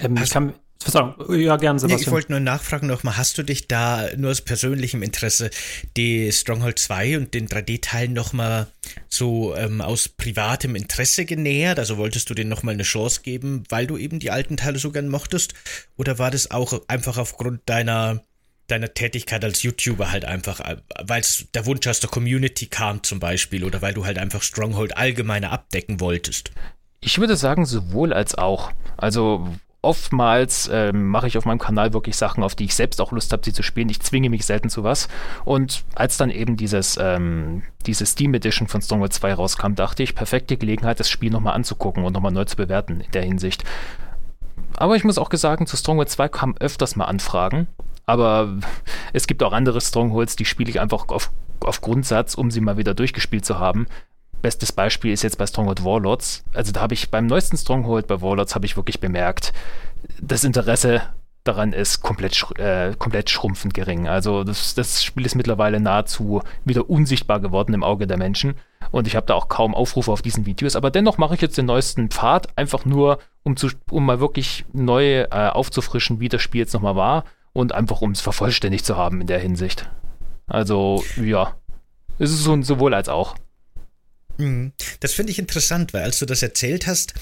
[0.00, 1.98] Ähm, ich kann, Verzeihung, ja, gern, Sebastian.
[1.98, 5.50] Nee, ich wollte nur nachfragen nochmal, hast du dich da nur aus persönlichem Interesse
[5.96, 8.68] die Stronghold 2 und den 3D-Teil nochmal
[9.08, 11.78] so ähm, aus privatem Interesse genähert?
[11.78, 14.92] Also wolltest du denen nochmal eine Chance geben, weil du eben die alten Teile so
[14.92, 15.54] gern mochtest?
[15.96, 18.22] Oder war das auch einfach aufgrund deiner
[18.68, 21.22] deiner Tätigkeit als YouTuber halt einfach, äh, weil
[21.54, 25.52] der Wunsch aus der Community kam zum Beispiel oder weil du halt einfach Stronghold allgemeiner
[25.52, 26.50] abdecken wolltest?
[27.00, 28.72] Ich würde sagen, sowohl als auch.
[28.96, 29.48] Also
[29.86, 33.32] oftmals ähm, mache ich auf meinem Kanal wirklich Sachen, auf die ich selbst auch Lust
[33.32, 33.88] habe, sie zu spielen.
[33.88, 35.08] Ich zwinge mich selten zu was.
[35.44, 40.16] Und als dann eben dieses, ähm, diese Steam Edition von Stronghold 2 rauskam, dachte ich,
[40.16, 43.62] perfekte Gelegenheit, das Spiel nochmal anzugucken und nochmal neu zu bewerten in der Hinsicht.
[44.76, 47.68] Aber ich muss auch sagen, zu Stronghold 2 kamen öfters mal Anfragen.
[48.04, 48.58] Aber
[49.12, 52.76] es gibt auch andere Strongholds, die spiele ich einfach auf, auf Grundsatz, um sie mal
[52.76, 53.86] wieder durchgespielt zu haben.
[54.42, 56.44] Bestes Beispiel ist jetzt bei Stronghold Warlords.
[56.54, 59.52] Also da habe ich beim neuesten Stronghold bei Warlords habe ich wirklich bemerkt,
[60.20, 61.02] das Interesse
[61.46, 64.08] daran ist komplett, äh, komplett schrumpfend gering.
[64.08, 68.54] Also das, das Spiel ist mittlerweile nahezu wieder unsichtbar geworden im Auge der Menschen.
[68.90, 70.76] Und ich habe da auch kaum Aufrufe auf diesen Videos.
[70.76, 74.64] Aber dennoch mache ich jetzt den neuesten Pfad, einfach nur, um, zu, um mal wirklich
[74.72, 77.24] neu äh, aufzufrischen, wie das Spiel jetzt nochmal war.
[77.52, 79.88] Und einfach, um es vervollständigt zu haben in der Hinsicht.
[80.46, 81.54] Also, ja.
[82.18, 83.34] Es ist so, sowohl als auch.
[84.38, 84.72] Mhm.
[85.00, 87.14] Das finde ich interessant, weil als du das erzählt hast,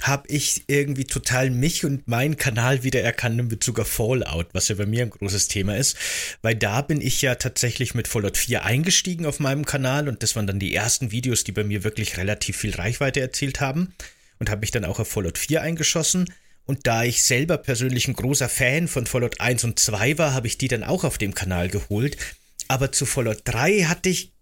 [0.00, 4.74] habe ich irgendwie total mich und meinen Kanal wiedererkannt in Bezug auf Fallout, was ja
[4.74, 5.96] bei mir ein großes Thema ist,
[6.40, 10.34] weil da bin ich ja tatsächlich mit Fallout 4 eingestiegen auf meinem Kanal und das
[10.34, 13.94] waren dann die ersten Videos, die bei mir wirklich relativ viel Reichweite erzielt haben
[14.38, 16.32] und habe mich dann auch auf Fallout 4 eingeschossen.
[16.64, 20.46] Und da ich selber persönlich ein großer Fan von Fallout 1 und 2 war, habe
[20.46, 22.16] ich die dann auch auf dem Kanal geholt.
[22.68, 24.32] Aber zu Fallout 3 hatte ich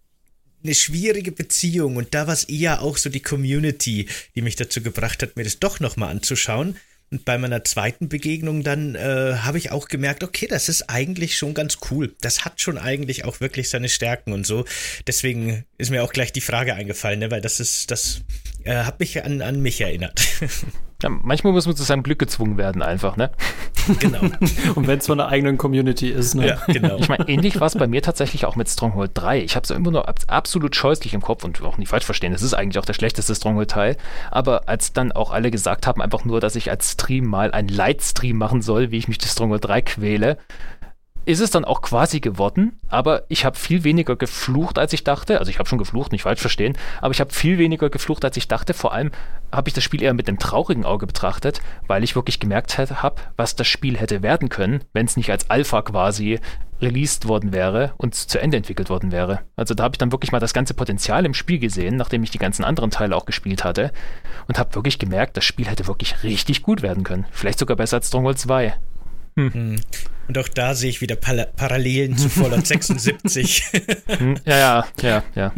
[0.63, 4.81] eine schwierige Beziehung und da war es eher auch so die Community, die mich dazu
[4.81, 6.75] gebracht hat, mir das doch nochmal anzuschauen.
[7.13, 11.37] Und bei meiner zweiten Begegnung dann äh, habe ich auch gemerkt, okay, das ist eigentlich
[11.37, 12.15] schon ganz cool.
[12.21, 14.63] Das hat schon eigentlich auch wirklich seine Stärken und so.
[15.07, 17.29] Deswegen ist mir auch gleich die Frage eingefallen, ne?
[17.29, 18.21] weil das ist, das
[18.63, 20.21] äh, hat mich an, an mich erinnert.
[21.01, 23.31] Ja, manchmal muss man zu seinem Glück gezwungen werden, einfach, ne?
[23.99, 24.19] Genau.
[24.75, 26.49] Und wenn es von einer eigenen Community ist, ne?
[26.49, 26.97] Ja, genau.
[26.97, 29.41] Ich meine, ähnlich war es bei mir tatsächlich auch mit Stronghold 3.
[29.41, 32.31] Ich habe es immer nur absolut scheußlich im Kopf und auch nicht falsch verstehen.
[32.31, 33.97] Das ist eigentlich auch der schlechteste Stronghold-Teil.
[34.29, 37.69] Aber als dann auch alle gesagt haben, einfach nur, dass ich als Stream mal einen
[37.69, 40.37] Lightstream machen soll, wie ich mich durch Stronghold 3 quäle,
[41.25, 45.39] ist es dann auch quasi geworden, aber ich habe viel weniger geflucht, als ich dachte.
[45.39, 48.37] Also ich habe schon geflucht, nicht falsch verstehen, aber ich habe viel weniger geflucht, als
[48.37, 48.73] ich dachte.
[48.73, 49.11] Vor allem
[49.51, 53.21] habe ich das Spiel eher mit einem traurigen Auge betrachtet, weil ich wirklich gemerkt habe,
[53.37, 56.39] was das Spiel hätte werden können, wenn es nicht als Alpha quasi
[56.81, 59.41] released worden wäre und zu Ende entwickelt worden wäre.
[59.55, 62.31] Also da habe ich dann wirklich mal das ganze Potenzial im Spiel gesehen, nachdem ich
[62.31, 63.91] die ganzen anderen Teile auch gespielt hatte
[64.47, 67.25] und habe wirklich gemerkt, das Spiel hätte wirklich richtig gut werden können.
[67.29, 68.73] Vielleicht sogar besser als Stronghold 2.
[69.37, 69.53] Hm.
[69.53, 69.75] hm.
[70.31, 73.63] Und auch da sehe ich wieder Pal Parallelen zu Fallout 76.
[74.07, 74.35] Hm.
[74.45, 75.51] ja, ja, ja, ja.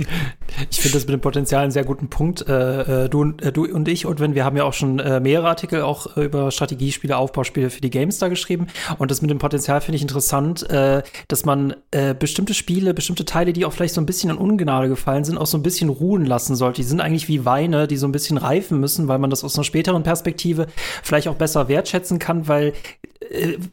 [0.70, 2.48] Ich finde das mit dem Potenzial einen sehr guten Punkt.
[2.48, 5.20] Äh, äh du, äh, du und ich, und wenn wir haben ja auch schon äh,
[5.20, 8.68] mehrere Artikel auch äh, über Strategiespiele, Aufbauspiele für die GameStar geschrieben.
[9.00, 11.76] Und das mit dem Potenzial finde ich interessant, äh, dass man
[12.18, 15.46] bestimmte Spiele, bestimmte Teile, die auch vielleicht so ein bisschen in Ungnade gefallen sind, auch
[15.46, 16.82] so ein bisschen ruhen lassen sollte.
[16.82, 19.56] Die sind eigentlich wie Weine, die so ein bisschen reifen müssen, weil man das aus
[19.56, 20.68] einer späteren Perspektive
[21.04, 22.74] vielleicht auch besser wertschätzen kann, weil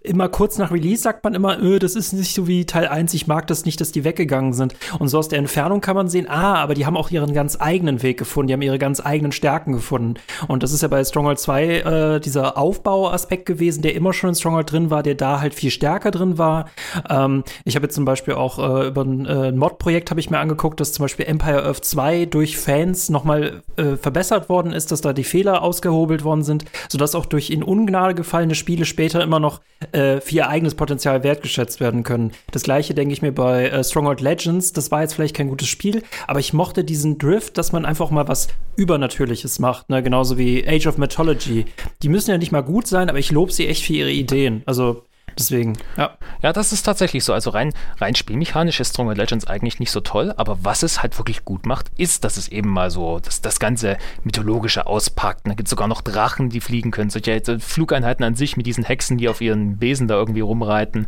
[0.03, 3.15] immer kurz nach Release sagt man immer, öh, das ist nicht so wie Teil 1,
[3.15, 4.75] ich mag das nicht, dass die weggegangen sind.
[4.99, 7.57] Und so aus der Entfernung kann man sehen, ah, aber die haben auch ihren ganz
[7.61, 10.15] eigenen Weg gefunden, die haben ihre ganz eigenen Stärken gefunden.
[10.49, 14.35] Und das ist ja bei Stronghold 2 äh, dieser Aufbauaspekt gewesen, der immer schon in
[14.37, 16.71] Stronghold drin war, der da halt viel stärker drin war.
[17.09, 20.39] Ähm, ich habe jetzt zum Beispiel auch äh, über ein, äh, Mod-Projekt habe ich mir
[20.39, 25.01] angeguckt, dass zum Beispiel Empire Earth 2 durch Fans nochmal äh, verbessert worden ist, dass
[25.01, 29.41] da die Fehler ausgehobelt worden sind, sodass auch durch in Ungnade gefallene Spiele später immer
[29.41, 29.61] noch
[29.93, 32.33] äh, für ihr eigenes Potenzial wertgeschätzt werden können.
[32.53, 34.73] Das gleiche denke ich mir bei äh, Stronghold Legends.
[34.73, 38.11] Das war jetzt vielleicht kein gutes Spiel, aber ich mochte diesen Drift, dass man einfach
[38.11, 40.03] mal was Übernatürliches macht, ne?
[40.03, 41.67] genauso wie Age of Mythology.
[42.03, 44.63] Die müssen ja nicht mal gut sein, aber ich lobe sie echt für ihre Ideen.
[44.65, 45.05] Also
[45.39, 46.17] Deswegen, ja.
[46.43, 47.33] Ja, das ist tatsächlich so.
[47.33, 51.19] Also rein, rein spielmechanisch ist Stronger Legends eigentlich nicht so toll, aber was es halt
[51.19, 55.47] wirklich gut macht, ist, dass es eben mal so das, das ganze Mythologische auspackt.
[55.47, 57.11] Da gibt es sogar noch Drachen, die fliegen können.
[57.11, 61.07] Solche Flugeinheiten an sich mit diesen Hexen, die auf ihren Besen da irgendwie rumreiten.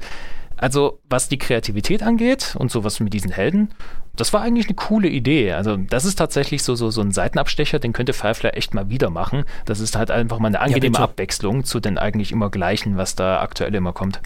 [0.63, 3.75] Also, was die Kreativität angeht und sowas mit diesen Helden,
[4.15, 5.55] das war eigentlich eine coole Idee.
[5.55, 9.11] Also, das ist tatsächlich so, so, so ein Seitenabstecher, den könnte Firefly echt mal wieder
[9.11, 9.43] machen.
[9.65, 13.17] Das ist halt einfach mal eine angenehme ja, Abwechslung zu den eigentlich immer gleichen, was
[13.17, 14.21] da aktuell immer kommt.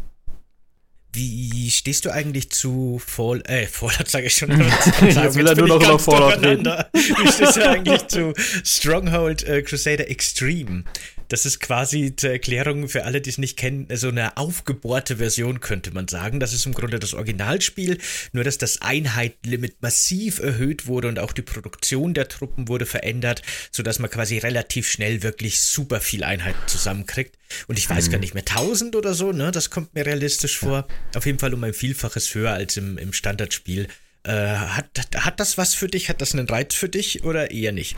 [1.14, 4.50] Wie stehst du eigentlich zu Fall, äh, Fallout sage ich schon.
[5.00, 6.66] Jetzt will er nur noch über Fallout reden.
[6.92, 10.84] Wie stehst du eigentlich zu Stronghold äh, Crusader Extreme?
[11.28, 15.60] Das ist quasi zur Erklärung für alle, die es nicht kennen, so eine aufgebohrte Version,
[15.60, 16.40] könnte man sagen.
[16.40, 17.98] Das ist im Grunde das Originalspiel,
[18.32, 23.42] nur dass das Einheitenlimit massiv erhöht wurde und auch die Produktion der Truppen wurde verändert,
[23.72, 27.36] sodass man quasi relativ schnell wirklich super viel Einheiten zusammenkriegt.
[27.66, 28.12] Und ich weiß mhm.
[28.12, 29.50] gar nicht mehr, 1000 oder so, ne?
[29.50, 30.86] Das kommt mir realistisch vor.
[31.14, 33.88] Auf jeden Fall um ein Vielfaches höher als im, im Standardspiel.
[34.26, 36.08] Äh, hat, hat das was für dich?
[36.08, 37.96] Hat das einen Reiz für dich oder eher nicht?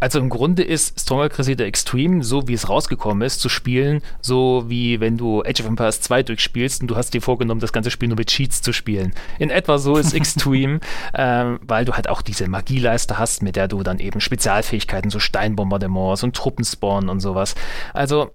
[0.00, 4.64] Also im Grunde ist Stronger Crusader Extreme, so wie es rausgekommen ist, zu spielen, so
[4.66, 7.90] wie wenn du Age of Empires 2 durchspielst und du hast dir vorgenommen, das ganze
[7.90, 9.14] Spiel nur mit Cheats zu spielen.
[9.38, 10.80] In etwa so ist Extreme,
[11.14, 15.20] ähm, weil du halt auch diese Magieleiste hast, mit der du dann eben Spezialfähigkeiten, so
[15.20, 17.54] Steinbombardements und Truppenspawn und sowas.
[17.94, 18.34] Also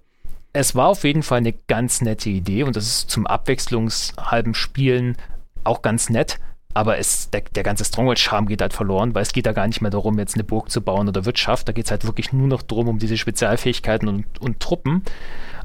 [0.52, 5.16] es war auf jeden Fall eine ganz nette Idee und das ist zum abwechslungshalben Spielen
[5.62, 6.40] auch ganz nett
[6.74, 9.80] aber es, der, der ganze Stronghold-Charme geht halt verloren, weil es geht da gar nicht
[9.80, 11.68] mehr darum, jetzt eine Burg zu bauen oder Wirtschaft.
[11.68, 15.02] Da geht es halt wirklich nur noch darum, um diese Spezialfähigkeiten und, und Truppen.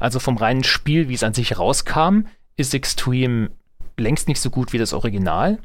[0.00, 3.50] Also vom reinen Spiel, wie es an sich rauskam, ist Extreme
[3.96, 5.58] längst nicht so gut wie das Original.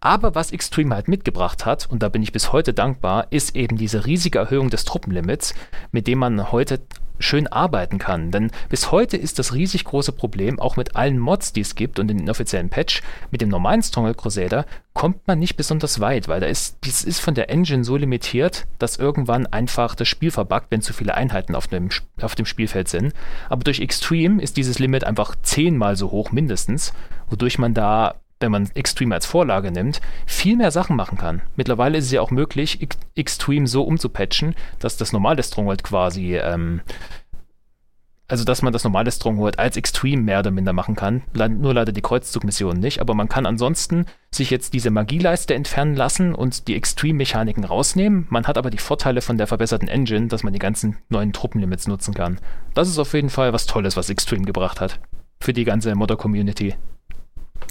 [0.00, 3.76] Aber was Extreme halt mitgebracht hat, und da bin ich bis heute dankbar, ist eben
[3.76, 5.54] diese riesige Erhöhung des Truppenlimits,
[5.92, 6.80] mit dem man heute
[7.18, 8.30] schön arbeiten kann.
[8.30, 11.98] Denn bis heute ist das riesig große Problem, auch mit allen Mods, die es gibt
[11.98, 16.40] und den offiziellen Patch, mit dem normalen Stronghold Crusader kommt man nicht besonders weit, weil
[16.40, 20.68] da ist, dies ist von der Engine so limitiert, dass irgendwann einfach das Spiel verbuggt,
[20.70, 21.90] wenn zu viele Einheiten auf dem,
[22.22, 23.12] auf dem Spielfeld sind.
[23.50, 26.94] Aber durch Extreme ist dieses Limit einfach zehnmal so hoch mindestens,
[27.28, 31.42] wodurch man da wenn man Extreme als Vorlage nimmt, viel mehr Sachen machen kann.
[31.56, 36.82] Mittlerweile ist es ja auch möglich, Extreme so umzupatchen, dass das normale Stronghold quasi, ähm,
[38.28, 41.22] also dass man das normale Stronghold als Extreme mehr oder minder machen kann.
[41.32, 46.34] Nur leider die Kreuzzugmissionen nicht, aber man kann ansonsten sich jetzt diese Magieleiste entfernen lassen
[46.34, 48.26] und die Extreme-Mechaniken rausnehmen.
[48.28, 51.86] Man hat aber die Vorteile von der verbesserten Engine, dass man die ganzen neuen Truppenlimits
[51.86, 52.38] nutzen kann.
[52.74, 54.98] Das ist auf jeden Fall was Tolles, was Extreme gebracht hat.
[55.40, 56.74] Für die ganze Modder-Community.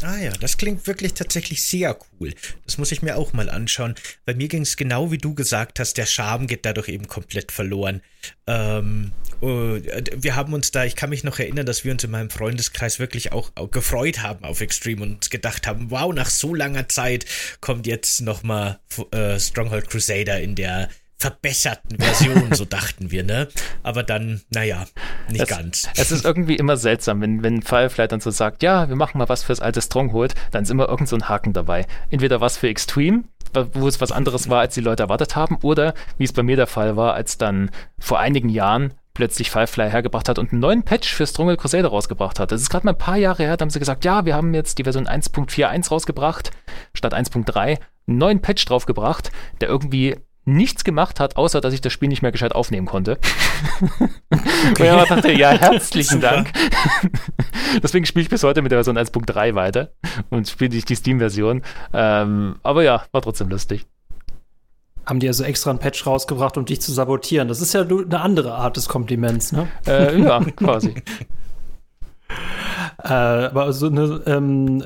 [0.02, 2.34] Ah ja, das klingt wirklich tatsächlich sehr cool.
[2.66, 3.96] Das muss ich mir auch mal anschauen.
[4.26, 7.52] Bei mir ging es genau wie du gesagt hast, der Charme geht dadurch eben komplett
[7.52, 8.02] verloren.
[8.46, 9.80] Ähm, uh,
[10.16, 13.00] wir haben uns da, ich kann mich noch erinnern, dass wir uns in meinem Freundeskreis
[13.00, 16.90] wirklich auch, auch gefreut haben auf Extreme und uns gedacht haben, wow, nach so langer
[16.90, 17.26] Zeit
[17.62, 18.80] kommt jetzt nochmal
[19.12, 20.90] äh, Stronghold Crusader in der
[21.26, 23.48] verbesserten Version, so dachten wir, ne?
[23.82, 24.86] Aber dann, naja,
[25.32, 25.90] nicht es, ganz.
[25.98, 29.28] Es ist irgendwie immer seltsam, wenn, wenn Firefly dann so sagt, ja, wir machen mal
[29.28, 31.88] was fürs alte Stronghold, dann ist immer irgend so ein Haken dabei.
[32.12, 33.24] Entweder was für Extreme,
[33.74, 36.58] wo es was anderes war, als die Leute erwartet haben, oder wie es bei mir
[36.58, 40.84] der Fall war, als dann vor einigen Jahren plötzlich Firefly hergebracht hat und einen neuen
[40.84, 42.52] Patch für Stronghold Crusader rausgebracht hat.
[42.52, 44.54] Das ist gerade mal ein paar Jahre her, da haben sie gesagt, ja, wir haben
[44.54, 46.52] jetzt die Version 1.41 rausgebracht,
[46.94, 51.92] statt 1.3, einen neuen Patch draufgebracht, der irgendwie nichts gemacht hat, außer dass ich das
[51.92, 53.18] Spiel nicht mehr gescheit aufnehmen konnte.
[54.72, 54.92] Okay.
[54.92, 56.52] Und ich dachte, ja, herzlichen Dank.
[57.84, 59.92] Deswegen spiele ich bis heute mit der Version 1.3 weiter
[60.30, 61.62] und spiele nicht die Steam-Version.
[61.94, 63.86] Ähm, aber ja, war trotzdem lustig.
[65.06, 67.48] Haben die also extra einen Patch rausgebracht, um dich zu sabotieren?
[67.48, 69.68] Das ist ja eine andere Art des Kompliments, ne?
[69.88, 70.96] Äh, ja, quasi.
[73.06, 74.84] Äh, aber so eine, ähm,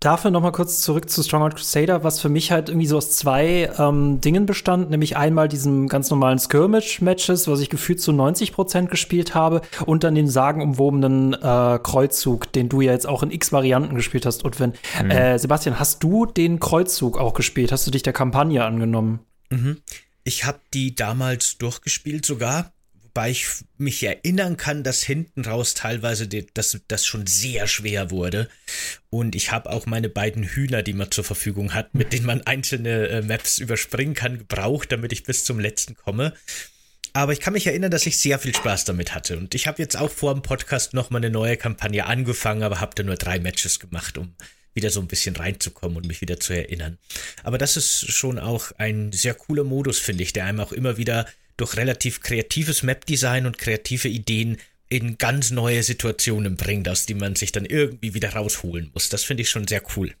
[0.00, 3.16] dafür noch mal kurz zurück zu Stronghold Crusader, was für mich halt irgendwie so aus
[3.16, 8.52] zwei ähm, Dingen bestand, nämlich einmal diesem ganz normalen Skirmish-Matches, was ich gefühlt zu 90
[8.52, 13.30] Prozent gespielt habe, und dann den sagenumwobenen äh, Kreuzzug, den du ja jetzt auch in
[13.30, 14.74] x Varianten gespielt hast, Utwin.
[15.02, 15.10] Mhm.
[15.10, 17.72] Äh, Sebastian, hast du den Kreuzzug auch gespielt?
[17.72, 19.20] Hast du dich der Kampagne angenommen?
[19.48, 19.78] Mhm.
[20.22, 22.72] Ich habe die damals durchgespielt sogar,
[23.18, 28.48] wobei ich mich erinnern kann, dass hinten raus teilweise das, das schon sehr schwer wurde.
[29.10, 32.42] Und ich habe auch meine beiden Hühner, die man zur Verfügung hat, mit denen man
[32.42, 36.32] einzelne äh, Maps überspringen kann, gebraucht, damit ich bis zum letzten komme.
[37.12, 39.36] Aber ich kann mich erinnern, dass ich sehr viel Spaß damit hatte.
[39.36, 42.94] Und ich habe jetzt auch vor dem Podcast nochmal eine neue Kampagne angefangen, aber habe
[42.94, 44.32] da nur drei Matches gemacht, um
[44.74, 46.98] wieder so ein bisschen reinzukommen und mich wieder zu erinnern.
[47.42, 50.98] Aber das ist schon auch ein sehr cooler Modus, finde ich, der einem auch immer
[50.98, 51.26] wieder
[51.58, 54.56] durch relativ kreatives Map-Design und kreative Ideen
[54.88, 59.10] in ganz neue Situationen bringt, aus denen man sich dann irgendwie wieder rausholen muss.
[59.10, 60.14] Das finde ich schon sehr cool.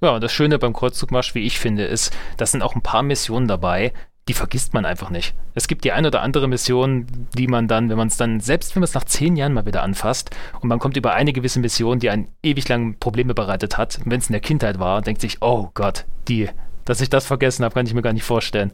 [0.00, 3.04] Ja, und das Schöne beim Kreuzzugmarsch, wie ich finde, ist, da sind auch ein paar
[3.04, 3.92] Missionen dabei,
[4.28, 5.34] die vergisst man einfach nicht.
[5.54, 8.74] Es gibt die ein oder andere Mission, die man dann, wenn man es dann, selbst
[8.74, 11.60] wenn man es nach zehn Jahren mal wieder anfasst und man kommt über eine gewisse
[11.60, 15.20] Mission, die einen ewig lang Probleme bereitet hat, wenn es in der Kindheit war, denkt
[15.20, 16.48] sich, oh Gott, die,
[16.84, 18.72] dass ich das vergessen habe, kann ich mir gar nicht vorstellen.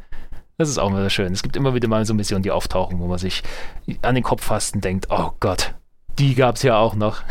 [0.59, 1.33] Das ist auch immer schön.
[1.33, 3.45] Es gibt immer wieder mal so Missionen, die auftauchen, wo man sich
[4.03, 5.77] an den Kopf fasst und denkt, oh Gott,
[6.19, 7.23] die gab es ja auch noch.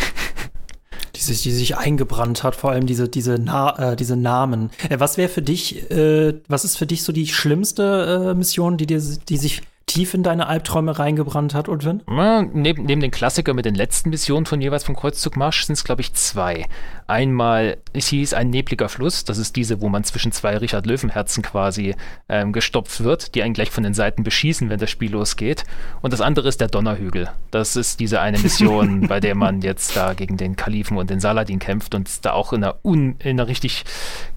[1.15, 4.69] die sich, die sich eingebrannt hat, vor allem diese, diese, Na äh, diese Namen.
[4.87, 8.77] Äh, was wäre für dich, äh, was ist für dich so die schlimmste äh, Mission,
[8.77, 12.03] die dir, die sich tief in deine Albträume reingebrannt hat, Udwin?
[12.09, 15.85] Ja, neben, neben den Klassiker mit den letzten Missionen von jeweils vom Kreuzzugmarsch sind es,
[15.85, 16.65] glaube ich, zwei.
[17.07, 21.41] Einmal, es hieß ein nebliger Fluss, das ist diese, wo man zwischen zwei Richard Löwenherzen
[21.41, 21.95] quasi
[22.27, 25.63] ähm, gestopft wird, die einen gleich von den Seiten beschießen, wenn das Spiel losgeht.
[26.01, 27.29] Und das andere ist der Donnerhügel.
[27.49, 31.21] Das ist diese eine Mission, bei der man jetzt da gegen den Kalifen und den
[31.21, 33.85] Saladin kämpft und da auch in einer, un, in einer richtig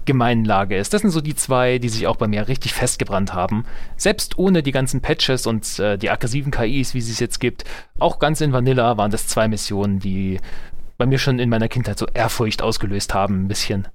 [0.05, 0.93] gemeinen Lage ist.
[0.93, 3.65] Das sind so die zwei, die sich auch bei mir richtig festgebrannt haben.
[3.97, 7.63] Selbst ohne die ganzen Patches und äh, die aggressiven KIs, wie sie es jetzt gibt,
[7.99, 10.39] auch ganz in Vanilla waren das zwei Missionen, die
[10.97, 13.87] bei mir schon in meiner Kindheit so Ehrfurcht ausgelöst haben, ein bisschen.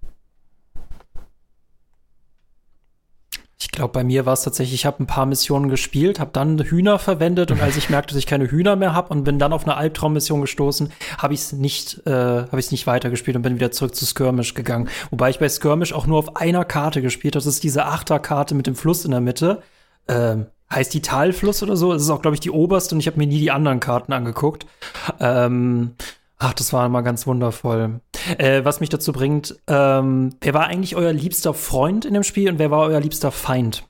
[3.59, 6.59] Ich glaube, bei mir war es tatsächlich, ich habe ein paar Missionen gespielt, habe dann
[6.59, 9.53] Hühner verwendet und als ich merkte, dass ich keine Hühner mehr habe und bin dann
[9.53, 13.55] auf eine Albtraummission gestoßen, habe ich es nicht, äh, habe ich nicht weitergespielt und bin
[13.55, 14.89] wieder zurück zu Skirmish gegangen.
[15.11, 17.45] Wobei ich bei Skirmish auch nur auf einer Karte gespielt habe.
[17.45, 19.63] Das ist diese Achterkarte mit dem Fluss in der Mitte.
[20.07, 21.93] Ähm, heißt die Talfluss oder so.
[21.93, 24.13] Das ist auch, glaube ich, die oberste und ich habe mir nie die anderen Karten
[24.13, 24.67] angeguckt.
[25.21, 25.95] Ähm,
[26.39, 28.01] Ach, das war immer ganz wundervoll.
[28.37, 32.51] Äh, was mich dazu bringt, ähm, wer war eigentlich euer liebster Freund in dem Spiel
[32.51, 33.85] und wer war euer liebster Feind?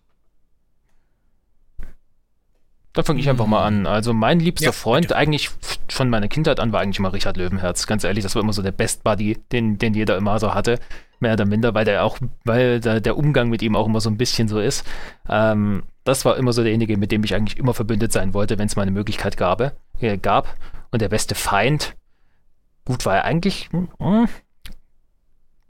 [2.92, 3.86] Da fange ich einfach mal an.
[3.86, 5.16] Also mein liebster ja, Freund, bitte.
[5.16, 5.50] eigentlich
[5.88, 7.86] von meiner Kindheit an, war eigentlich immer Richard Löwenherz.
[7.86, 10.78] Ganz ehrlich, das war immer so der Best Buddy, den, den jeder immer so hatte.
[11.18, 14.08] Mehr oder minder, weil der auch, weil der, der Umgang mit ihm auch immer so
[14.08, 14.86] ein bisschen so ist.
[15.28, 18.66] Ähm, das war immer so derjenige, mit dem ich eigentlich immer verbündet sein wollte, wenn
[18.66, 20.54] es mal eine Möglichkeit gab, äh, gab.
[20.90, 21.94] Und der beste Feind,
[22.86, 23.68] Gut, war er eigentlich.
[23.72, 24.28] Hm,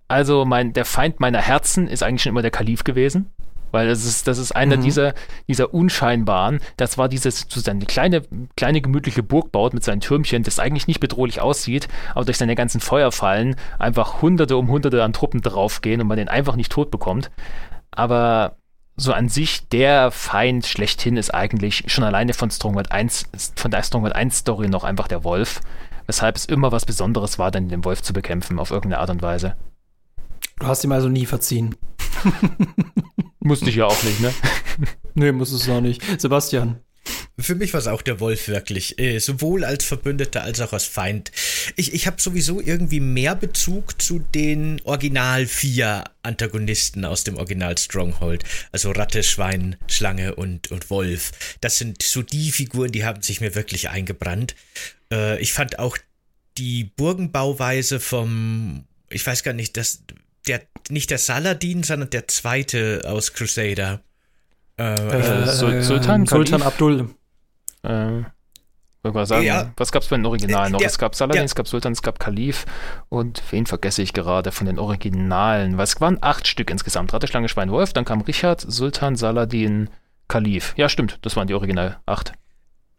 [0.07, 3.33] also mein, der Feind meiner Herzen ist eigentlich schon immer der Kalif gewesen.
[3.73, 4.83] Weil das ist, das ist einer mhm.
[4.83, 5.15] dieser,
[5.49, 8.23] dieser unscheinbaren, das war dieses sozusagen eine kleine,
[8.57, 12.55] kleine gemütliche Burg baut mit seinen Türmchen, das eigentlich nicht bedrohlich aussieht, aber durch seine
[12.55, 16.93] ganzen Feuerfallen einfach hunderte um hunderte an Truppen draufgehen und man den einfach nicht tot
[16.93, 17.33] bekommt.
[17.91, 18.57] Aber
[18.97, 23.83] so an sich der Feind schlechthin ist eigentlich schon alleine von Stronghold 1, von der
[23.83, 25.61] Stronghold 1 Story noch einfach der Wolf
[26.07, 29.23] weshalb es immer was Besonderes war, dann den Wolf zu bekämpfen, auf irgendeine Art und
[29.23, 29.57] Weise.
[30.59, 31.75] Du hast ihm also nie verziehen.
[33.41, 34.33] Musste ich ja auch nicht, ne?
[35.15, 36.03] nee, muss es auch nicht.
[36.21, 36.81] Sebastian.
[37.39, 40.85] Für mich war es auch der Wolf wirklich, äh, sowohl als Verbündeter als auch als
[40.85, 41.33] Feind.
[41.77, 47.77] Ich, ich habe sowieso irgendwie mehr Bezug zu den Original vier Antagonisten aus dem Original
[47.77, 48.45] Stronghold.
[48.73, 51.33] Also Ratte, Schwein, Schlange und, und Wolf.
[51.61, 54.55] Das sind so die Figuren, die haben sich mir wirklich eingebrannt.
[55.13, 55.99] Äh, ich fand auch
[56.59, 60.03] die Burgenbauweise vom, ich weiß gar nicht, das,
[60.47, 64.03] der, nicht der Saladin, sondern der zweite aus Crusader.
[64.79, 67.11] Äh, äh, Sultan, Sultan Abdul.
[67.83, 68.23] Äh,
[69.25, 69.73] sagen, ja.
[69.77, 70.79] Was gab es bei den Originalen noch?
[70.79, 72.67] Der, es gab Saladin, der, es gab Sultan, es gab Kalif
[73.09, 75.79] und wen vergesse ich gerade von den Originalen?
[75.79, 77.13] Was waren acht Stück insgesamt?
[77.15, 79.91] Ratte, Schlange, Schwein, Wolf, dann kam Richard, Sultan, Saladin,
[80.29, 80.75] Kalif.
[80.77, 82.33] Ja, stimmt, das waren die Original acht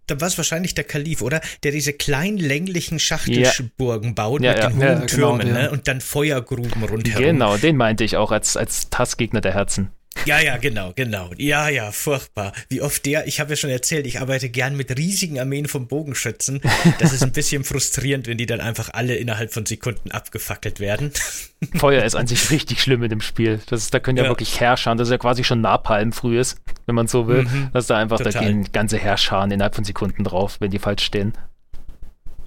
[0.08, 1.42] da war es wahrscheinlich der Kalif, oder?
[1.64, 4.14] Der diese kleinen länglichen Schachtelburgen ja.
[4.14, 4.70] baut ja, mit ja.
[4.70, 5.72] den hohen Türmen, genau, ne?
[5.72, 7.22] Und dann Feuergruben rundherum.
[7.22, 9.92] Genau, den meinte ich auch als, als Tassgegner der Herzen.
[10.26, 11.30] Ja, ja, genau, genau.
[11.38, 12.54] Ja, ja, furchtbar.
[12.70, 15.88] Wie oft der, ich habe ja schon erzählt, ich arbeite gern mit riesigen Armeen von
[15.88, 16.62] Bogenschützen.
[17.00, 21.12] Das ist ein bisschen frustrierend, wenn die dann einfach alle innerhalb von Sekunden abgefackelt werden.
[21.76, 23.60] Feuer ist an sich richtig schlimm in dem Spiel.
[23.68, 26.58] Das ist, da können ja, ja wirklich Herrscharen, das ist ja quasi schon Napalm frühes,
[26.86, 27.44] wenn man so will.
[27.44, 28.34] Mhm, dass da einfach, total.
[28.34, 31.34] da gehen ganze Herrscharen innerhalb von Sekunden drauf, wenn die falsch stehen.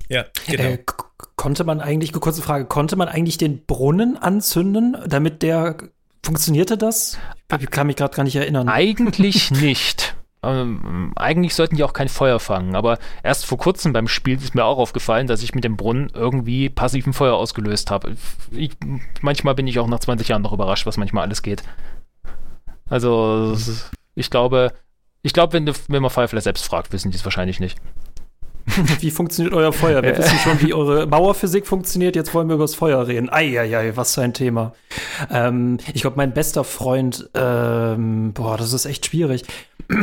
[0.08, 0.64] Ja, genau.
[0.64, 0.78] Äh,
[1.36, 5.76] konnte man eigentlich, kurze Frage, konnte man eigentlich den Brunnen anzünden, damit der
[6.22, 7.18] Funktionierte das?
[7.58, 8.68] Ich kann mich gerade gar nicht erinnern.
[8.68, 10.14] Eigentlich nicht.
[10.42, 14.54] Ähm, eigentlich sollten die auch kein Feuer fangen, aber erst vor kurzem beim Spiel ist
[14.54, 18.16] mir auch aufgefallen, dass ich mit dem Brunnen irgendwie passiven Feuer ausgelöst habe.
[19.20, 21.62] Manchmal bin ich auch nach 20 Jahren noch überrascht, was manchmal alles geht.
[22.88, 23.54] Also,
[24.14, 24.72] ich glaube,
[25.22, 27.78] ich glaube, wenn, wenn man Firefly selbst fragt, wissen die es wahrscheinlich nicht.
[29.00, 30.02] wie funktioniert euer Feuer?
[30.02, 32.16] Wir wissen schon, wie eure Mauerphysik funktioniert.
[32.16, 33.30] Jetzt wollen wir über das Feuer reden.
[33.30, 34.72] Eieiei, was für ein Thema.
[35.30, 39.44] Ähm, ich glaube, mein bester Freund, ähm, boah, das ist echt schwierig.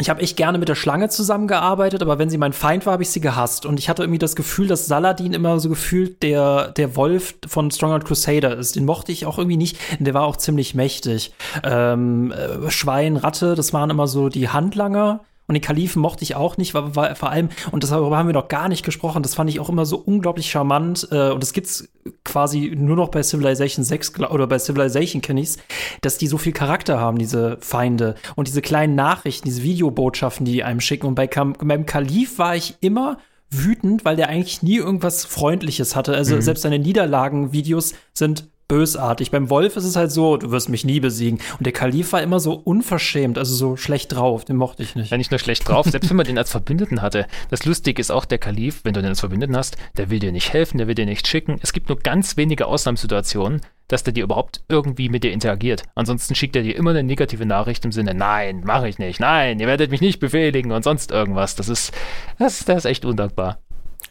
[0.00, 3.04] Ich habe echt gerne mit der Schlange zusammengearbeitet, aber wenn sie mein Feind war, habe
[3.04, 3.64] ich sie gehasst.
[3.64, 7.70] Und ich hatte irgendwie das Gefühl, dass Saladin immer so gefühlt der, der Wolf von
[7.70, 8.74] Stronghold Crusader ist.
[8.74, 9.78] Den mochte ich auch irgendwie nicht.
[10.00, 11.32] Der war auch ziemlich mächtig.
[11.62, 15.20] Ähm, äh, Schwein, Ratte, das waren immer so die Handlanger.
[15.46, 18.32] Und den Kalifen mochte ich auch nicht, weil, weil vor allem, und darüber haben wir
[18.32, 21.06] noch gar nicht gesprochen, das fand ich auch immer so unglaublich charmant.
[21.10, 21.88] Äh, und das gibt's
[22.24, 25.58] quasi nur noch bei Civilization 6 oder bei Civilization kenne ich's,
[26.00, 28.14] dass die so viel Charakter haben, diese Feinde.
[28.36, 31.06] Und diese kleinen Nachrichten, diese Videobotschaften, die die einem schicken.
[31.06, 33.18] Und bei Kam beim Kalif war ich immer
[33.50, 36.14] wütend, weil der eigentlich nie irgendwas Freundliches hatte.
[36.14, 36.42] Also mhm.
[36.42, 39.30] selbst seine Niederlagenvideos sind bösartig.
[39.30, 41.38] Beim Wolf ist es halt so, du wirst mich nie besiegen.
[41.58, 44.44] Und der Kalif war immer so unverschämt, also so schlecht drauf.
[44.44, 45.12] Den mochte ich nicht.
[45.12, 47.28] Ja, nicht nur schlecht drauf, selbst wenn man den als Verbündeten hatte.
[47.50, 50.32] Das Lustige ist auch, der Kalif, wenn du den als Verbündeten hast, der will dir
[50.32, 51.60] nicht helfen, der will dir nicht schicken.
[51.62, 55.84] Es gibt nur ganz wenige Ausnahmesituationen, dass der dir überhaupt irgendwie mit dir interagiert.
[55.94, 59.60] Ansonsten schickt er dir immer eine negative Nachricht im Sinne, nein, mache ich nicht, nein,
[59.60, 61.54] ihr werdet mich nicht befehligen und sonst irgendwas.
[61.54, 61.92] Das ist,
[62.40, 63.58] das, das ist echt undankbar.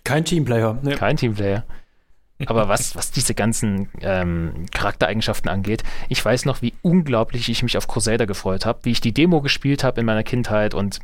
[0.06, 0.80] Kein Teamplayer.
[0.84, 0.96] Nee.
[0.96, 1.66] Kein Teamplayer.
[2.48, 7.78] Aber was, was diese ganzen ähm, Charaktereigenschaften angeht, ich weiß noch, wie unglaublich ich mich
[7.78, 11.00] auf Crusader gefreut habe, wie ich die Demo gespielt habe in meiner Kindheit und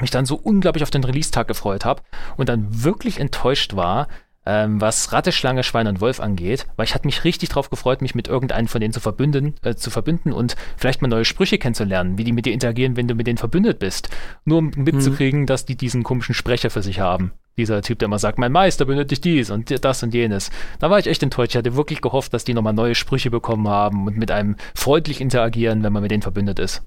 [0.00, 2.02] mich dann so unglaublich auf den Release-Tag gefreut habe
[2.36, 4.08] und dann wirklich enttäuscht war,
[4.46, 8.00] ähm, was Ratte, Schlange, Schwein und Wolf angeht, weil ich hatte mich richtig drauf gefreut,
[8.00, 11.58] mich mit irgendeinem von denen zu verbünden, äh, zu verbünden und vielleicht mal neue Sprüche
[11.58, 14.08] kennenzulernen, wie die mit dir interagieren, wenn du mit denen verbündet bist.
[14.44, 15.46] Nur um mitzukriegen, mhm.
[15.46, 17.32] dass die diesen komischen Sprecher für sich haben.
[17.58, 20.50] Dieser Typ, der immer sagt, mein Meister benötigt dies und das und jenes.
[20.78, 21.52] Da war ich echt enttäuscht.
[21.52, 25.20] Ich hatte wirklich gehofft, dass die nochmal neue Sprüche bekommen haben und mit einem freundlich
[25.20, 26.82] interagieren, wenn man mit denen verbündet ist.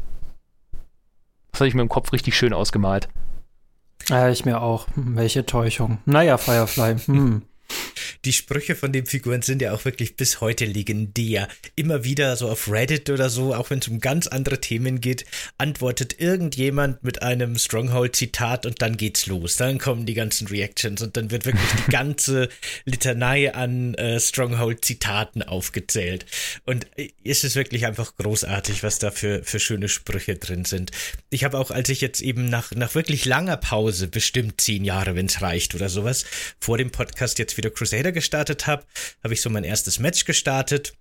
[1.52, 3.10] Das hatte ich mir im Kopf richtig schön ausgemalt.
[4.08, 4.88] Ja, ich mir auch.
[4.96, 6.00] Welche Täuschung.
[6.06, 6.96] Naja, Firefly.
[7.06, 7.42] Hm.
[8.26, 11.48] Die Sprüche von den Figuren sind ja auch wirklich bis heute legendär.
[11.76, 15.24] Immer wieder so auf Reddit oder so, auch wenn es um ganz andere Themen geht,
[15.58, 19.56] antwortet irgendjemand mit einem Stronghold-Zitat und dann geht's los.
[19.56, 22.50] Dann kommen die ganzen Reactions und dann wird wirklich die ganze
[22.84, 26.26] Litanei an äh, Stronghold-Zitaten aufgezählt.
[26.66, 30.92] Und äh, es ist wirklich einfach großartig, was da für, für schöne Sprüche drin sind.
[31.30, 35.16] Ich habe auch, als ich jetzt eben nach, nach wirklich langer Pause, bestimmt zehn Jahre,
[35.16, 36.26] wenn es reicht oder sowas,
[36.60, 38.84] vor dem Podcast jetzt wieder Crusader gestartet habe,
[39.24, 40.94] habe ich so mein erstes Match gestartet.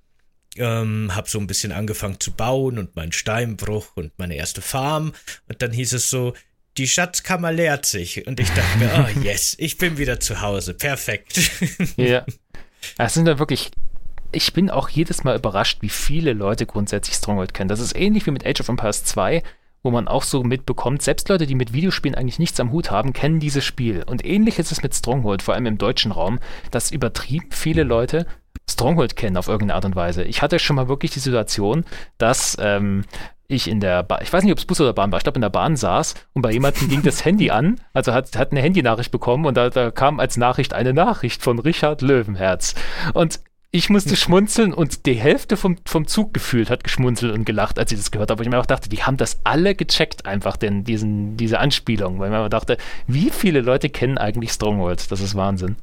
[0.57, 5.13] Ähm, habe so ein bisschen angefangen zu bauen und meinen Steinbruch und meine erste Farm.
[5.47, 6.35] Und dann hieß es so,
[6.79, 8.27] die Schatzkammer leert sich.
[8.27, 10.75] Und ich dachte mir, oh yes, ich bin wieder zu Hause.
[10.75, 11.39] Perfekt.
[11.97, 12.25] Ja.
[12.97, 13.71] Das sind da wirklich.
[14.31, 17.69] Ich bin auch jedes Mal überrascht, wie viele Leute grundsätzlich Stronghold kennen.
[17.69, 19.43] Das ist ähnlich wie mit Age of Empires 2
[19.83, 23.13] wo man auch so mitbekommt, selbst Leute, die mit Videospielen eigentlich nichts am Hut haben,
[23.13, 24.03] kennen dieses Spiel.
[24.05, 26.39] Und ähnlich ist es mit Stronghold, vor allem im deutschen Raum,
[26.71, 28.27] dass übertrieben viele Leute
[28.69, 30.25] Stronghold kennen auf irgendeine Art und Weise.
[30.25, 31.85] Ich hatte schon mal wirklich die Situation,
[32.19, 33.05] dass ähm,
[33.47, 35.37] ich in der Bahn, ich weiß nicht, ob es Bus oder Bahn war, ich glaube
[35.37, 38.61] in der Bahn saß und bei jemandem ging das Handy an, also hat, hat eine
[38.61, 42.75] Handynachricht bekommen und da, da kam als Nachricht eine Nachricht von Richard Löwenherz.
[43.15, 43.41] Und
[43.71, 47.93] ich musste schmunzeln und die Hälfte vom, vom Zug gefühlt hat geschmunzelt und gelacht, als
[47.93, 48.43] ich das gehört habe.
[48.43, 52.31] Ich mir auch dachte, die haben das alle gecheckt, einfach, denn diesen, diese Anspielung, weil
[52.31, 55.11] man dachte, wie viele Leute kennen eigentlich Stronghold?
[55.11, 55.77] Das ist Wahnsinn.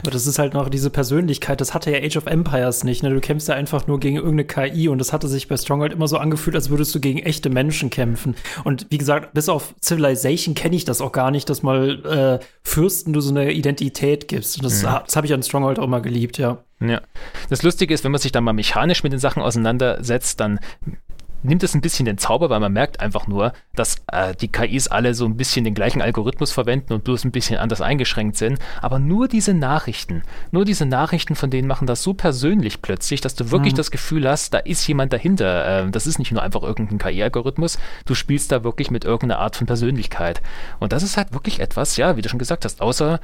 [0.00, 3.02] Aber das ist halt noch diese Persönlichkeit, das hatte ja Age of Empires nicht.
[3.02, 3.10] Ne?
[3.10, 6.06] Du kämpfst ja einfach nur gegen irgendeine KI und das hatte sich bei Stronghold immer
[6.06, 8.36] so angefühlt, als würdest du gegen echte Menschen kämpfen.
[8.62, 12.44] Und wie gesagt, bis auf Civilization kenne ich das auch gar nicht, dass mal äh,
[12.62, 14.56] Fürsten du so eine Identität gibst.
[14.56, 15.02] Und das, ja.
[15.04, 16.58] das habe ich an Stronghold auch mal geliebt, ja.
[16.80, 17.00] Ja.
[17.48, 20.60] Das Lustige ist, wenn man sich dann mal mechanisch mit den Sachen auseinandersetzt, dann
[21.44, 24.88] nimmt es ein bisschen den Zauber, weil man merkt einfach nur, dass äh, die KIs
[24.88, 28.58] alle so ein bisschen den gleichen Algorithmus verwenden und bloß ein bisschen anders eingeschränkt sind.
[28.80, 33.34] Aber nur diese Nachrichten, nur diese Nachrichten von denen machen das so persönlich plötzlich, dass
[33.34, 33.78] du wirklich mhm.
[33.78, 35.84] das Gefühl hast, da ist jemand dahinter.
[35.84, 39.56] Äh, das ist nicht nur einfach irgendein KI-Algorithmus, du spielst da wirklich mit irgendeiner Art
[39.56, 40.40] von Persönlichkeit.
[40.80, 43.20] Und das ist halt wirklich etwas, ja, wie du schon gesagt hast, außer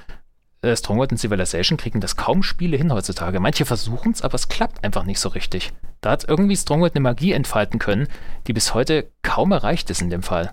[0.63, 3.41] äh, Stronghold und Civilization kriegen das kaum Spiele hin heutzutage.
[3.41, 5.73] Manche versuchen es, aber es klappt einfach nicht so richtig.
[6.01, 8.09] Da hat irgendwie Stronghold eine Magie entfalten können,
[8.47, 10.53] die bis heute kaum erreicht ist in dem Fall.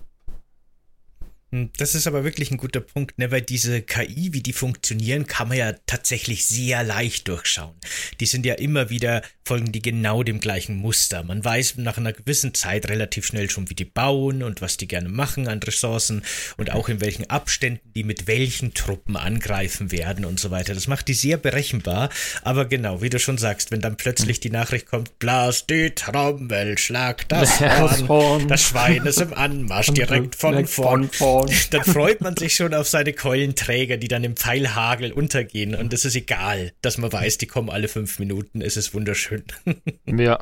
[1.52, 3.32] Hm, das ist aber wirklich ein guter Punkt, ne?
[3.32, 7.76] weil diese KI, wie die funktionieren, kann man ja tatsächlich sehr leicht durchschauen.
[8.20, 11.24] Die sind ja immer wieder, folgen die genau dem gleichen Muster.
[11.24, 14.90] Man weiß nach einer gewissen Zeit relativ schnell schon, wie die bauen und was die
[14.90, 16.22] gerne machen an Ressourcen
[16.58, 20.74] und auch in welchen Abständen die mit welchen Truppen angreifen werden und so weiter.
[20.74, 22.10] Das macht die sehr berechenbar,
[22.42, 26.78] aber genau, wie du schon sagst, wenn dann plötzlich die Nachricht kommt, blas die Trommel,
[26.78, 31.10] schlag das Horn, das Schwein ist im Anmarsch, direkt von vorn.
[31.38, 31.52] Frauen.
[31.72, 35.76] Dann freut man sich schon auf seine Keulenträger, die dann im Pfeilhagel untergehen.
[35.76, 38.62] Und es ist egal, dass man weiß, die kommen alle fünf Minuten.
[38.62, 39.44] Es ist wunderschön.
[40.06, 40.40] Ja.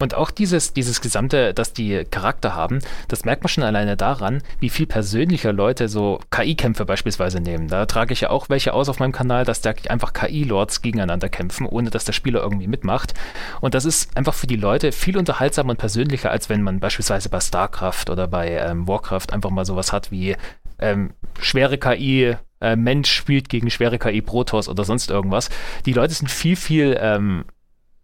[0.00, 4.42] Und auch dieses, dieses Gesamte, dass die Charakter haben, das merkt man schon alleine daran,
[4.58, 7.68] wie viel persönlicher Leute so KI-Kämpfe beispielsweise nehmen.
[7.68, 11.28] Da trage ich ja auch welche aus auf meinem Kanal, dass da einfach KI-Lords gegeneinander
[11.28, 13.14] kämpfen, ohne dass der Spieler irgendwie mitmacht.
[13.60, 17.28] Und das ist einfach für die Leute viel unterhaltsamer und persönlicher, als wenn man beispielsweise
[17.28, 20.33] bei StarCraft oder bei ähm, Warcraft einfach mal sowas hat wie
[20.78, 25.50] ähm, schwere KI, äh, Mensch spielt gegen schwere KI Protoss oder sonst irgendwas.
[25.86, 27.44] Die Leute sind viel, viel ähm,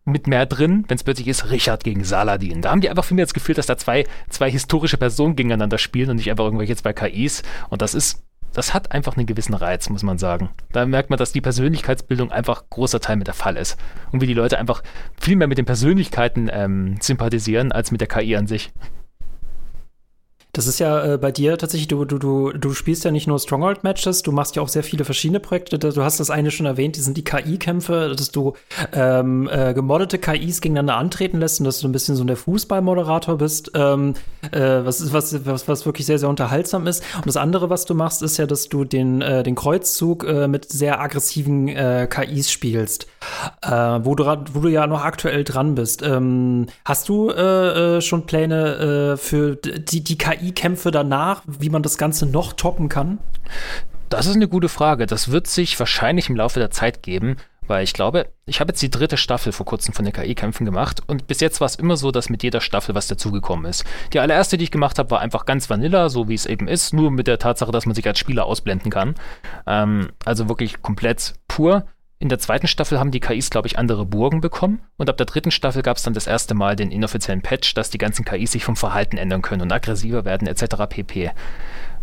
[0.04, 2.62] mit mehr drin, wenn es plötzlich ist, Richard gegen Saladin.
[2.62, 5.78] Da haben die einfach für mich das Gefühl, dass da zwei, zwei historische Personen gegeneinander
[5.78, 7.42] spielen und nicht einfach irgendwelche zwei KIs.
[7.68, 8.22] Und das ist,
[8.52, 10.50] das hat einfach einen gewissen Reiz, muss man sagen.
[10.72, 13.76] Da merkt man, dass die Persönlichkeitsbildung einfach großer Teil mit der Fall ist.
[14.10, 14.82] Und wie die Leute einfach
[15.18, 18.72] viel mehr mit den Persönlichkeiten ähm, sympathisieren, als mit der KI an sich.
[20.52, 23.38] Das ist ja äh, bei dir tatsächlich, du, du, du, du spielst ja nicht nur
[23.38, 25.78] Stronghold-Matches, du machst ja auch sehr viele verschiedene Projekte.
[25.78, 28.54] Du hast das eine schon erwähnt, die sind die KI-Kämpfe, dass du
[28.92, 33.38] ähm, äh, gemoddete KIs gegeneinander antreten lässt und dass du ein bisschen so der Fußballmoderator
[33.38, 34.14] bist, ähm,
[34.50, 37.04] äh, was, was, was, was wirklich sehr, sehr unterhaltsam ist.
[37.16, 40.48] Und das andere, was du machst, ist ja, dass du den, äh, den Kreuzzug äh,
[40.48, 43.06] mit sehr aggressiven äh, KIs spielst,
[43.62, 46.02] äh, wo, du, wo du ja noch aktuell dran bist.
[46.02, 51.70] Ähm, hast du äh, äh, schon Pläne äh, für die, die KI KI-Kämpfe danach, wie
[51.70, 53.18] man das Ganze noch toppen kann?
[54.08, 55.06] Das ist eine gute Frage.
[55.06, 57.36] Das wird sich wahrscheinlich im Laufe der Zeit geben,
[57.66, 61.02] weil ich glaube, ich habe jetzt die dritte Staffel vor kurzem von den KI-Kämpfen gemacht
[61.06, 63.84] und bis jetzt war es immer so, dass mit jeder Staffel was dazugekommen ist.
[64.12, 66.92] Die allererste, die ich gemacht habe, war einfach ganz vanilla, so wie es eben ist,
[66.92, 69.14] nur mit der Tatsache, dass man sich als Spieler ausblenden kann.
[69.66, 71.84] Ähm, also wirklich komplett pur.
[72.22, 74.82] In der zweiten Staffel haben die KIs, glaube ich, andere Burgen bekommen.
[74.98, 77.88] Und ab der dritten Staffel gab es dann das erste Mal den inoffiziellen Patch, dass
[77.88, 80.86] die ganzen KIs sich vom Verhalten ändern können und aggressiver werden etc.
[80.86, 81.30] pp.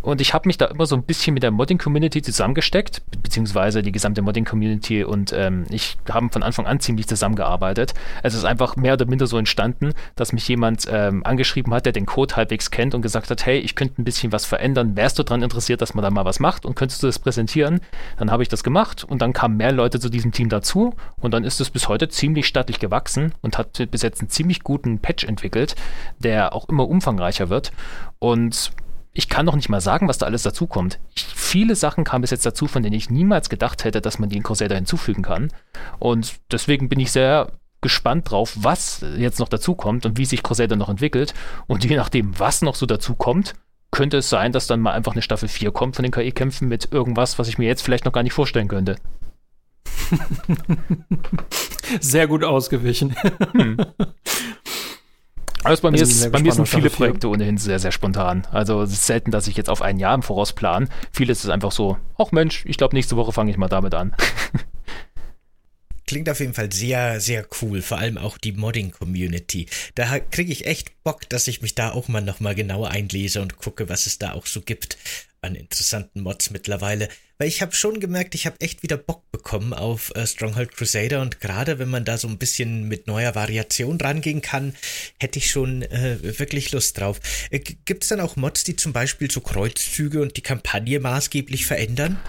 [0.01, 3.91] Und ich habe mich da immer so ein bisschen mit der Modding-Community zusammengesteckt, beziehungsweise die
[3.91, 7.93] gesamte Modding-Community und ähm, ich haben von Anfang an ziemlich zusammengearbeitet.
[8.23, 11.93] Es ist einfach mehr oder minder so entstanden, dass mich jemand ähm, angeschrieben hat, der
[11.93, 15.19] den Code halbwegs kennt und gesagt hat, hey, ich könnte ein bisschen was verändern, wärst
[15.19, 17.81] du daran interessiert, dass man da mal was macht und könntest du das präsentieren?
[18.17, 21.33] Dann habe ich das gemacht und dann kamen mehr Leute zu diesem Team dazu und
[21.33, 24.99] dann ist es bis heute ziemlich stattlich gewachsen und hat bis jetzt einen ziemlich guten
[24.99, 25.75] Patch entwickelt,
[26.19, 27.71] der auch immer umfangreicher wird
[28.19, 28.71] und
[29.17, 30.99] ich kann noch nicht mal sagen, was da alles dazukommt.
[31.15, 34.37] Viele Sachen kamen bis jetzt dazu, von denen ich niemals gedacht hätte, dass man die
[34.37, 35.51] in Crusader hinzufügen kann.
[35.97, 37.51] Und deswegen bin ich sehr
[37.81, 41.33] gespannt drauf, was jetzt noch dazukommt und wie sich Crusader noch entwickelt.
[41.65, 43.55] Und je nachdem, was noch so dazukommt,
[43.89, 46.91] könnte es sein, dass dann mal einfach eine Staffel 4 kommt von den KI-Kämpfen mit
[46.91, 48.97] irgendwas, was ich mir jetzt vielleicht noch gar nicht vorstellen könnte.
[52.01, 53.15] Sehr gut ausgewichen.
[53.53, 53.77] Hm.
[55.67, 58.47] Also bei mir, ist, bei mir sind viele Projekte ohnehin sehr, sehr spontan.
[58.51, 60.89] Also es ist selten, dass ich jetzt auf ein Jahr im Voraus plan.
[61.11, 64.15] Vieles ist einfach so, ach Mensch, ich glaube, nächste Woche fange ich mal damit an.
[66.07, 69.67] Klingt auf jeden Fall sehr, sehr cool, vor allem auch die Modding-Community.
[69.95, 73.57] Da kriege ich echt Bock, dass ich mich da auch mal nochmal genauer einlese und
[73.57, 74.97] gucke, was es da auch so gibt
[75.41, 77.09] an interessanten Mods mittlerweile.
[77.39, 81.21] Weil ich habe schon gemerkt, ich habe echt wieder Bock bekommen auf äh, Stronghold Crusader
[81.21, 84.73] und gerade wenn man da so ein bisschen mit neuer Variation rangehen kann,
[85.19, 87.19] hätte ich schon äh, wirklich Lust drauf.
[87.51, 91.67] Äh, Gibt es dann auch Mods, die zum Beispiel so Kreuzzüge und die Kampagne maßgeblich
[91.67, 92.19] verändern?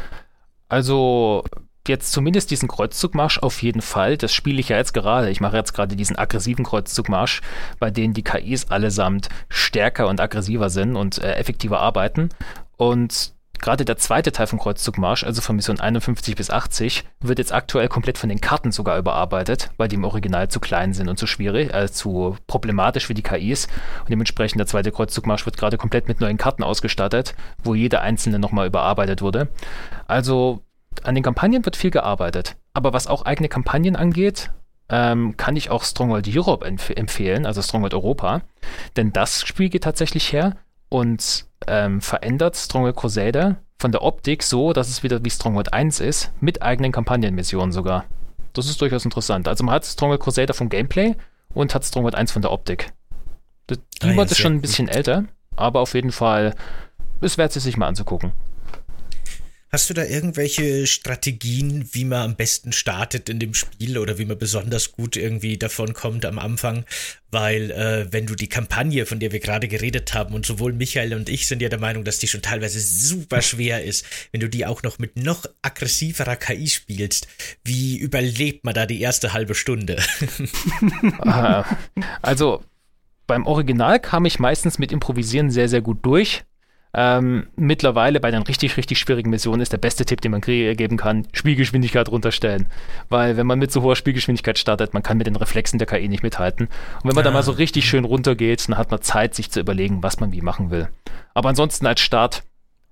[0.69, 1.45] Also
[1.87, 4.19] jetzt zumindest diesen Kreuzzugmarsch auf jeden Fall.
[4.19, 5.31] Das spiele ich ja jetzt gerade.
[5.31, 7.41] Ich mache jetzt gerade diesen aggressiven Kreuzzugmarsch,
[7.79, 12.29] bei denen die KIs allesamt stärker und aggressiver sind und äh, effektiver arbeiten.
[12.77, 17.53] Und gerade der zweite Teil von Kreuzzugmarsch, also von Mission 51 bis 80, wird jetzt
[17.53, 21.19] aktuell komplett von den Karten sogar überarbeitet, weil die im Original zu klein sind und
[21.19, 23.67] zu schwierig, äh, zu problematisch für die KIs.
[24.01, 28.39] Und dementsprechend der zweite Kreuzzugmarsch wird gerade komplett mit neuen Karten ausgestattet, wo jede einzelne
[28.39, 29.49] nochmal überarbeitet wurde.
[30.07, 30.63] Also
[31.03, 32.57] an den Kampagnen wird viel gearbeitet.
[32.75, 34.51] Aber was auch eigene Kampagnen angeht,
[34.89, 38.43] ähm, kann ich auch Stronghold Europe empf empfehlen, also Stronghold Europa.
[38.97, 40.57] Denn das Spiel geht tatsächlich her
[40.89, 46.01] und ähm, verändert Stronghold Crusader von der Optik so, dass es wieder wie Stronghold 1
[46.01, 48.05] ist, mit eigenen Kampagnenmissionen sogar.
[48.53, 49.47] Das ist durchaus interessant.
[49.47, 51.15] Also man hat Stronghold Crusader vom Gameplay
[51.55, 52.93] und hat Stronghold 1 von der Optik.
[53.71, 56.55] Die ah, Mod ist schon ein bisschen älter, aber auf jeden Fall
[57.21, 58.33] es wert, es sich mal anzugucken.
[59.71, 64.25] Hast du da irgendwelche Strategien, wie man am besten startet in dem Spiel oder wie
[64.25, 66.87] man besonders gut irgendwie davon kommt am Anfang?
[67.31, 71.13] Weil äh, wenn du die Kampagne, von der wir gerade geredet haben, und sowohl Michael
[71.13, 74.49] und ich sind ja der Meinung, dass die schon teilweise super schwer ist, wenn du
[74.49, 77.29] die auch noch mit noch aggressiverer KI spielst,
[77.63, 80.03] wie überlebt man da die erste halbe Stunde?
[82.23, 82.65] also
[83.27, 86.45] beim Original kam ich meistens mit Improvisieren sehr, sehr gut durch.
[86.95, 90.97] Ähm, mittlerweile bei den richtig, richtig schwierigen Missionen ist der beste Tipp, den man geben
[90.97, 92.67] kann, Spielgeschwindigkeit runterstellen.
[93.09, 96.09] Weil wenn man mit so hoher Spielgeschwindigkeit startet, man kann mit den Reflexen der KI
[96.09, 96.67] nicht mithalten.
[96.67, 97.25] Und wenn man ah.
[97.25, 100.33] dann mal so richtig schön runtergeht, dann hat man Zeit, sich zu überlegen, was man
[100.33, 100.89] wie machen will.
[101.35, 102.43] Aber ansonsten als Start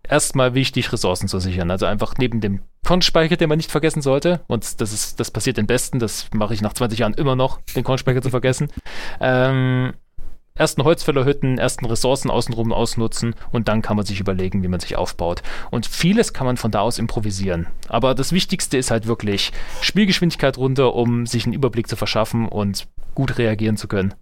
[0.09, 1.71] erstmal wichtig, Ressourcen zu sichern.
[1.71, 4.41] Also einfach neben dem Kornspeicher, den man nicht vergessen sollte.
[4.47, 5.99] Und das ist, das passiert den Besten.
[5.99, 8.69] Das mache ich nach 20 Jahren immer noch, den Kornspeicher zu vergessen.
[9.21, 9.95] Ähm,
[10.57, 14.97] ersten Holzfällerhütten, ersten Ressourcen außenrum ausnutzen und dann kann man sich überlegen, wie man sich
[14.97, 15.43] aufbaut.
[15.71, 17.67] Und vieles kann man von da aus improvisieren.
[17.89, 22.89] Aber das Wichtigste ist halt wirklich Spielgeschwindigkeit runter, um sich einen Überblick zu verschaffen und
[23.15, 24.15] gut reagieren zu können.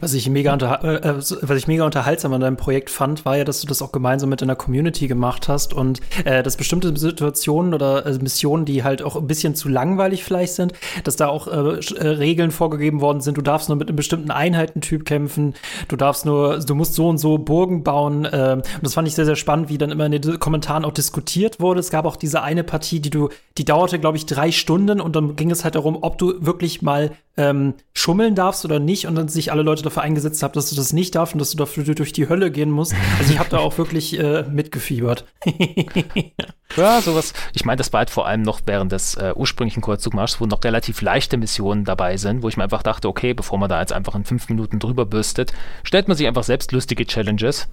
[0.00, 3.44] Was ich, mega äh, äh was ich mega unterhaltsam an deinem Projekt fand, war ja,
[3.44, 7.74] dass du das auch gemeinsam mit deiner Community gemacht hast und äh, dass bestimmte Situationen
[7.74, 10.72] oder äh, Missionen, die halt auch ein bisschen zu langweilig vielleicht sind,
[11.04, 13.36] dass da auch äh, äh, Regeln vorgegeben worden sind.
[13.36, 15.54] Du darfst nur mit einem bestimmten Einheitentyp kämpfen,
[15.88, 18.24] du darfst nur, du musst so und so Burgen bauen.
[18.24, 20.92] Äh, und das fand ich sehr, sehr spannend, wie dann immer in den Kommentaren auch
[20.92, 21.80] diskutiert wurde.
[21.80, 25.16] Es gab auch diese eine Partie, die du, die dauerte, glaube ich, drei Stunden und
[25.16, 29.14] dann ging es halt darum, ob du wirklich mal ähm, schummeln darfst oder nicht und
[29.14, 31.56] dann sich alle Leute dafür eingesetzt haben, dass du das nicht darfst und dass du
[31.56, 32.94] dafür durch die Hölle gehen musst.
[33.18, 35.24] Also ich habe da auch wirklich äh, mitgefiebert.
[36.76, 37.32] ja, sowas.
[37.52, 40.62] Ich meine, das war halt vor allem noch während des äh, ursprünglichen Kreuzzugmarschs, wo noch
[40.64, 43.92] relativ leichte Missionen dabei sind, wo ich mir einfach dachte, okay, bevor man da jetzt
[43.92, 45.52] einfach in fünf Minuten drüber bürstet,
[45.84, 47.68] stellt man sich einfach selbst lustige Challenges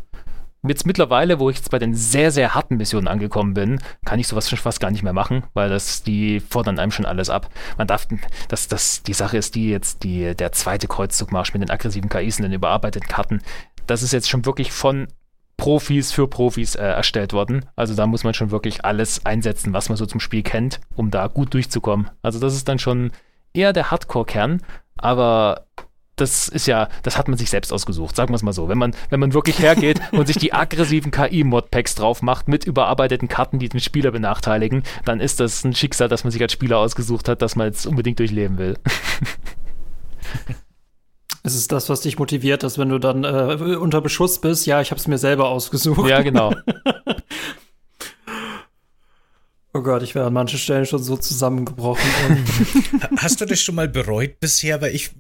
[0.68, 4.28] jetzt mittlerweile, wo ich jetzt bei den sehr, sehr harten Missionen angekommen bin, kann ich
[4.28, 7.50] sowas schon fast gar nicht mehr machen, weil das, die fordern einem schon alles ab.
[7.78, 8.08] Man darf,
[8.50, 12.38] das, das, die Sache ist die jetzt, die, der zweite Kreuzzugmarsch mit den aggressiven KIs
[12.38, 13.42] und den überarbeiteten Karten,
[13.88, 15.08] das ist jetzt schon wirklich von
[15.58, 17.66] Profis für Profis äh, erstellt worden.
[17.76, 21.12] Also da muss man schon wirklich alles einsetzen, was man so zum Spiel kennt, um
[21.12, 22.10] da gut durchzukommen.
[22.22, 23.12] Also das ist dann schon
[23.54, 24.62] eher der Hardcore-Kern,
[24.98, 25.66] aber
[26.22, 28.70] das ist ja, das hat man sich selbst ausgesucht, sagen wir es mal so.
[28.70, 33.28] Wenn man, wenn man wirklich hergeht und sich die aggressiven KI-Modpacks drauf macht mit überarbeiteten
[33.28, 36.78] Karten, die den Spieler benachteiligen, dann ist das ein Schicksal, das man sich als Spieler
[36.78, 38.78] ausgesucht hat, das man jetzt unbedingt durchleben will.
[41.42, 44.82] Es ist das, was dich motiviert, dass wenn du dann äh, unter Beschuss bist, ja,
[44.82, 46.08] ich habe es mir selber ausgesucht.
[46.08, 46.54] Ja, genau.
[49.72, 52.04] Oh Gott, ich wäre an manchen Stellen schon so zusammengebrochen.
[53.18, 54.82] Hast du das schon mal bereut bisher?
[54.82, 55.12] Weil ich,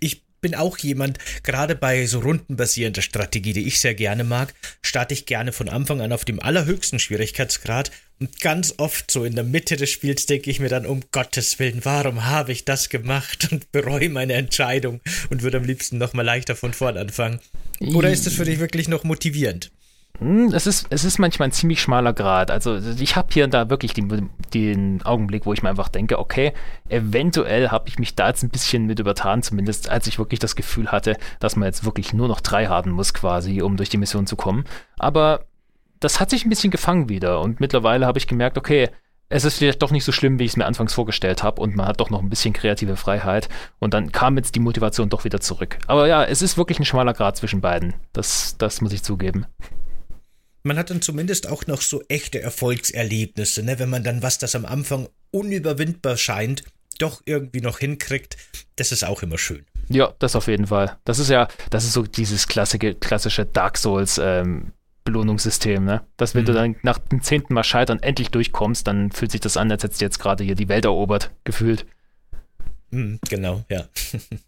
[0.00, 5.14] ich bin auch jemand, gerade bei so rundenbasierender Strategie, die ich sehr gerne mag, starte
[5.14, 9.44] ich gerne von Anfang an auf dem allerhöchsten Schwierigkeitsgrad und ganz oft so in der
[9.44, 13.48] Mitte des Spiels denke ich mir dann, um Gottes Willen, warum habe ich das gemacht
[13.52, 17.40] und bereue meine Entscheidung und würde am liebsten nochmal leichter von vorn anfangen.
[17.80, 19.70] Oder ist das für dich wirklich noch motivierend?
[20.20, 22.50] Hm, es ist, es ist manchmal ein ziemlich schmaler Grad.
[22.50, 26.18] Also ich habe hier und da wirklich den, den Augenblick, wo ich mir einfach denke,
[26.18, 26.52] okay,
[26.88, 30.56] eventuell habe ich mich da jetzt ein bisschen mit übertan, zumindest als ich wirklich das
[30.56, 33.98] Gefühl hatte, dass man jetzt wirklich nur noch drei haben muss quasi, um durch die
[33.98, 34.64] Mission zu kommen.
[34.98, 35.44] Aber
[36.00, 38.88] das hat sich ein bisschen gefangen wieder und mittlerweile habe ich gemerkt, okay,
[39.30, 41.76] es ist vielleicht doch nicht so schlimm, wie ich es mir anfangs vorgestellt habe und
[41.76, 43.48] man hat doch noch ein bisschen kreative Freiheit
[43.78, 45.78] und dann kam jetzt die Motivation doch wieder zurück.
[45.86, 47.94] Aber ja, es ist wirklich ein schmaler Grad zwischen beiden.
[48.12, 49.46] Das, das muss ich zugeben
[50.62, 53.78] man hat dann zumindest auch noch so echte Erfolgserlebnisse, ne?
[53.78, 56.64] wenn man dann was, das am Anfang unüberwindbar scheint,
[56.98, 58.36] doch irgendwie noch hinkriegt.
[58.76, 59.64] Das ist auch immer schön.
[59.88, 60.96] Ja, das auf jeden Fall.
[61.04, 64.72] Das ist ja, das ist so dieses klassische, klassische Dark Souls ähm,
[65.04, 66.02] Belohnungssystem, ne?
[66.18, 66.46] Dass wenn mhm.
[66.46, 69.82] du dann nach dem zehnten Mal scheitern endlich durchkommst, dann fühlt sich das an, als
[69.82, 71.86] hättest du jetzt gerade hier die Welt erobert, gefühlt.
[72.90, 73.88] Mhm, genau, ja.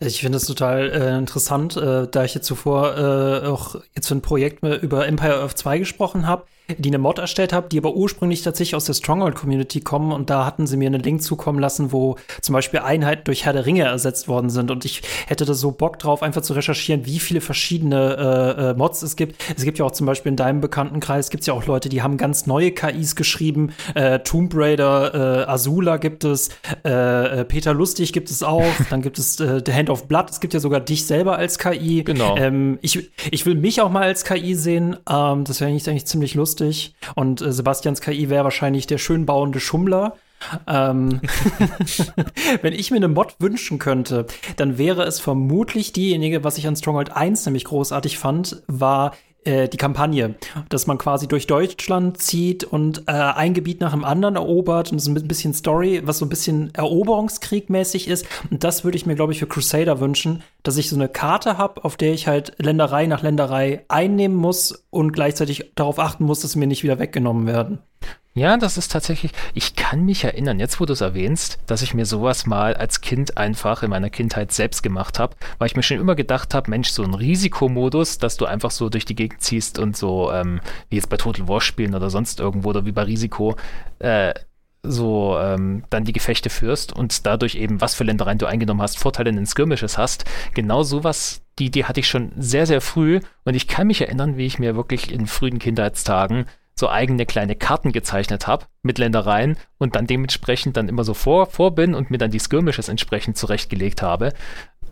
[0.00, 4.14] Ich finde es total äh, interessant, äh, da ich jetzt zuvor äh, auch jetzt für
[4.14, 6.44] ein Projekt über Empire Earth 2 gesprochen habe
[6.78, 10.46] die eine Mod erstellt habe, die aber ursprünglich tatsächlich aus der Stronghold-Community kommen und da
[10.46, 13.82] hatten sie mir einen Link zukommen lassen, wo zum Beispiel Einheiten durch Herr der Ringe
[13.82, 17.42] ersetzt worden sind und ich hätte da so Bock drauf, einfach zu recherchieren, wie viele
[17.42, 19.36] verschiedene äh, äh, Mods es gibt.
[19.54, 22.00] Es gibt ja auch zum Beispiel in deinem Bekanntenkreis gibt es ja auch Leute, die
[22.00, 23.74] haben ganz neue KIs geschrieben.
[23.94, 26.48] Äh, Tomb Raider, äh, Azula gibt es,
[26.82, 30.54] äh, Peter Lustig gibt es auch, dann gibt es The Hand of Blood, es gibt
[30.54, 32.04] ja sogar dich selber als KI.
[32.04, 32.38] Genau.
[32.38, 36.34] Ähm, ich, ich will mich auch mal als KI sehen, ähm, das wäre eigentlich ziemlich
[36.34, 36.94] lustig lustig.
[37.14, 40.16] Und äh, Sebastians KI wäre wahrscheinlich der schön bauende Schummler.
[40.66, 41.20] Ähm,
[42.62, 44.26] wenn ich mir eine Mod wünschen könnte,
[44.56, 49.14] dann wäre es vermutlich diejenige, was ich an Stronghold 1 nämlich großartig fand, war
[49.44, 50.34] äh, die Kampagne,
[50.68, 54.98] dass man quasi durch Deutschland zieht und äh, ein Gebiet nach dem anderen erobert und
[54.98, 58.26] so ein bisschen Story, was so ein bisschen Eroberungskriegmäßig ist.
[58.50, 61.58] Und das würde ich mir, glaube ich, für Crusader wünschen, dass ich so eine Karte
[61.58, 66.40] habe, auf der ich halt Länderei nach Länderei einnehmen muss und gleichzeitig darauf achten muss,
[66.40, 67.78] dass sie mir nicht wieder weggenommen werden.
[68.36, 71.94] Ja, das ist tatsächlich, ich kann mich erinnern, jetzt wo du es erwähnst, dass ich
[71.94, 75.84] mir sowas mal als Kind einfach in meiner Kindheit selbst gemacht habe, weil ich mir
[75.84, 79.40] schon immer gedacht habe, Mensch, so ein Risikomodus, dass du einfach so durch die Gegend
[79.40, 80.60] ziehst und so, ähm,
[80.90, 83.54] wie jetzt bei Total War spielen oder sonst irgendwo oder wie bei Risiko,
[84.00, 84.34] äh,
[84.82, 88.98] so ähm, dann die Gefechte führst und dadurch eben, was für Ländereien du eingenommen hast,
[88.98, 90.24] Vorteile in den Skirmishes hast.
[90.54, 94.36] Genau sowas, die Idee hatte ich schon sehr, sehr früh und ich kann mich erinnern,
[94.36, 99.56] wie ich mir wirklich in frühen Kindheitstagen so eigene kleine Karten gezeichnet habe mit Ländereien
[99.78, 103.36] und dann dementsprechend dann immer so vor, vor bin und mir dann die Skirmishes entsprechend
[103.36, 104.32] zurechtgelegt habe.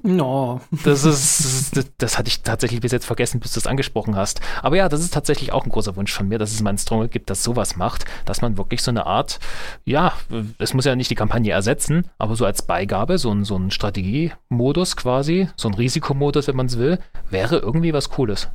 [0.04, 0.60] No.
[0.84, 4.40] Das ist, das, das, hatte ich tatsächlich bis jetzt vergessen, bis du es angesprochen hast.
[4.60, 6.78] Aber ja, das ist tatsächlich auch ein großer Wunsch von mir, dass es mal ein
[6.78, 9.38] Stronghold gibt, das sowas macht, dass man wirklich so eine Art,
[9.84, 10.12] ja,
[10.58, 13.70] es muss ja nicht die Kampagne ersetzen, aber so als Beigabe, so ein, so ein
[13.70, 16.98] Strategiemodus quasi, so ein Risikomodus, wenn man es will,
[17.30, 18.48] wäre irgendwie was Cooles.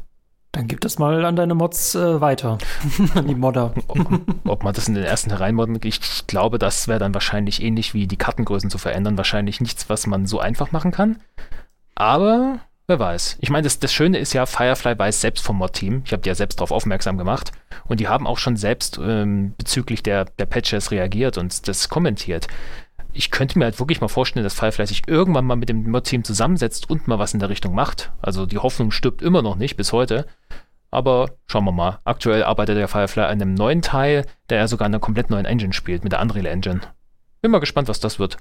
[0.51, 2.57] Dann gib das mal an deine Mods äh, weiter.
[3.15, 3.73] an die Modder.
[3.87, 3.99] ob,
[4.45, 8.07] ob, man das in den ersten hereinmodden, ich glaube, das wäre dann wahrscheinlich ähnlich wie
[8.07, 9.17] die Kartengrößen zu verändern.
[9.17, 11.19] Wahrscheinlich nichts, was man so einfach machen kann.
[11.95, 13.37] Aber wer weiß.
[13.41, 16.01] Ich meine, das, das Schöne ist ja, Firefly weiß selbst vom Mod-Team.
[16.05, 17.51] Ich habe die ja selbst darauf aufmerksam gemacht.
[17.85, 22.47] Und die haben auch schon selbst ähm, bezüglich der, der Patches reagiert und das kommentiert
[23.17, 26.23] ich könnte mir halt wirklich mal vorstellen, dass Firefly sich irgendwann mal mit dem Mod-Team
[26.23, 28.11] zusammensetzt und mal was in der Richtung macht.
[28.21, 30.25] Also die Hoffnung stirbt immer noch nicht bis heute.
[30.89, 31.99] Aber schauen wir mal.
[32.05, 35.45] Aktuell arbeitet der Firefly an einem neuen Teil, der ja sogar in einer komplett neuen
[35.45, 36.81] Engine spielt, mit der Unreal Engine.
[37.41, 38.37] Bin mal gespannt, was das wird.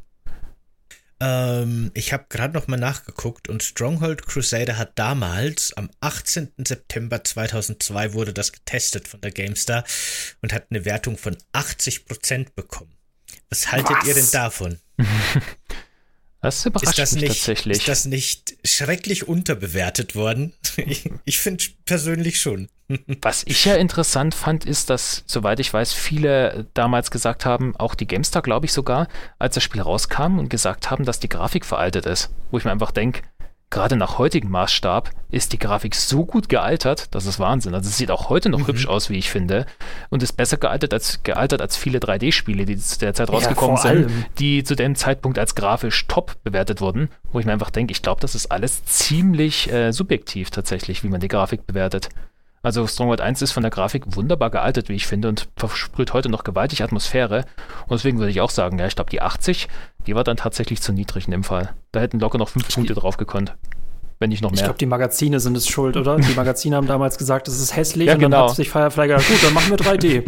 [1.19, 6.53] Ähm, ich habe gerade noch mal nachgeguckt und Stronghold Crusader hat damals, am 18.
[6.59, 9.85] September 2002 wurde das getestet von der GameStar
[10.43, 12.96] und hat eine Wertung von 80% bekommen.
[13.51, 14.07] Was haltet Was?
[14.07, 14.79] ihr denn davon?
[16.43, 17.79] Das überrascht ist das mich nicht, tatsächlich.
[17.79, 20.53] Ist das nicht schrecklich unterbewertet worden?
[20.77, 22.69] Ich, ich finde persönlich schon.
[23.21, 27.97] Was ich ja interessant fand, ist, dass, soweit ich weiß, viele damals gesagt haben, auch
[27.97, 29.09] die GameStar, glaube ich sogar,
[29.41, 32.31] als das Spiel rauskam und gesagt haben, dass die Grafik veraltet ist.
[32.53, 33.23] Wo ich mir einfach denke,
[33.77, 37.75] gerade nach heutigem Maßstab ist die Grafik so gut gealtert, das ist Wahnsinn.
[37.75, 38.69] Also es sieht auch heute noch mhm.
[38.69, 39.67] hübsch aus, wie ich finde,
[40.09, 43.83] und ist besser gealtert als gealtert als viele 3D-Spiele, die zu der Zeit rausgekommen ja,
[43.83, 47.93] sind, die zu dem Zeitpunkt als grafisch top bewertet wurden, wo ich mir einfach denke,
[47.93, 52.09] ich glaube, das ist alles ziemlich äh, subjektiv tatsächlich, wie man die Grafik bewertet.
[52.67, 56.29] Also Stronghold 1 ist von der Grafik wunderbar gealtert, wie ich finde, und versprüht heute
[56.29, 57.45] noch gewaltig Atmosphäre.
[57.87, 59.69] Und deswegen würde ich auch sagen, ja, ich glaube, die 80,
[60.09, 61.75] die war dann tatsächlich zu niedrig in dem Fall.
[61.93, 63.55] Da hätten locker noch fünf Punkte drauf gekonnt.
[64.19, 64.59] Wenn nicht noch mehr.
[64.59, 66.17] Ich glaube, die Magazine sind es schuld, oder?
[66.17, 68.39] Die Magazine haben damals gesagt, es ist hässlich ja, und genau.
[68.39, 70.25] dann hat sich Firefly gedacht, gut, dann machen wir 3D.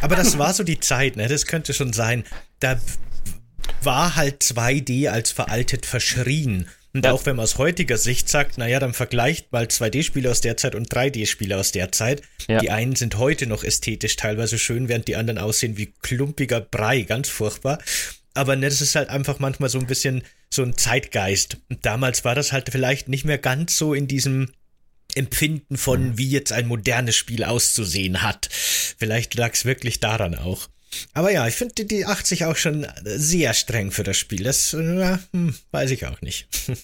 [0.00, 1.28] Aber das war so die Zeit, ne?
[1.28, 2.24] Das könnte schon sein.
[2.60, 2.76] Da
[3.82, 6.68] war halt 2D als veraltet verschrien.
[6.92, 7.12] Und ja.
[7.12, 10.74] auch wenn man aus heutiger Sicht sagt, naja, dann vergleicht mal 2D-Spiele aus der Zeit
[10.74, 12.22] und 3D-Spiele aus der Zeit.
[12.48, 12.58] Ja.
[12.58, 17.02] Die einen sind heute noch ästhetisch teilweise schön, während die anderen aussehen wie klumpiger Brei,
[17.02, 17.78] ganz furchtbar.
[18.34, 20.22] Aber ne, das ist halt einfach manchmal so ein bisschen
[20.52, 21.58] so ein Zeitgeist.
[21.68, 24.50] Und damals war das halt vielleicht nicht mehr ganz so in diesem
[25.14, 28.48] Empfinden von, wie jetzt ein modernes Spiel auszusehen hat.
[28.50, 30.68] Vielleicht lag es wirklich daran auch.
[31.14, 34.42] Aber ja, ich finde die 80 auch schon sehr streng für das Spiel.
[34.42, 36.48] Das äh, hm, weiß ich auch nicht.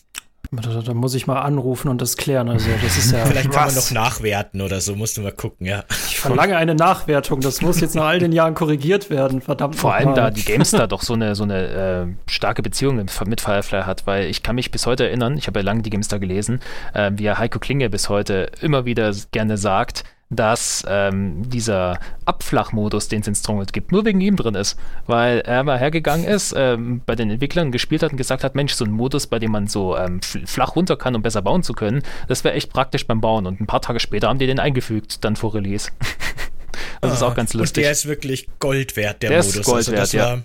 [0.53, 2.49] Da, da, muss ich mal anrufen und das klären.
[2.49, 3.25] Also, das ist ja.
[3.27, 5.85] Vielleicht kann man noch nachwerten oder so, musst du mal gucken, ja.
[6.07, 7.41] Ich verlange eine Nachwertung.
[7.41, 9.77] Das muss jetzt nach all den Jahren korrigiert werden, verdammt.
[9.77, 13.83] Vor allem, da die GameStar doch so eine, so eine äh, starke Beziehung mit Firefly
[13.83, 16.61] hat, weil ich kann mich bis heute erinnern, ich habe ja lange die GameStar gelesen,
[16.95, 23.21] äh, wie Heiko Klinge bis heute immer wieder gerne sagt, dass ähm, dieser Abflachmodus, den
[23.21, 24.77] es in Stronghold gibt, nur wegen ihm drin ist.
[25.07, 28.73] Weil er mal hergegangen ist, ähm, bei den Entwicklern gespielt hat und gesagt hat, Mensch,
[28.75, 31.75] so ein Modus, bei dem man so ähm, flach runter kann, um besser bauen zu
[31.75, 33.47] können, das wäre echt praktisch beim Bauen.
[33.47, 35.91] Und ein paar Tage später haben die den eingefügt, dann vor Release.
[37.01, 37.83] das ah, ist auch ganz lustig.
[37.83, 39.57] Und der ist wirklich Gold wert, der, der Modus.
[39.57, 40.43] Ist Gold also das wert, war ja.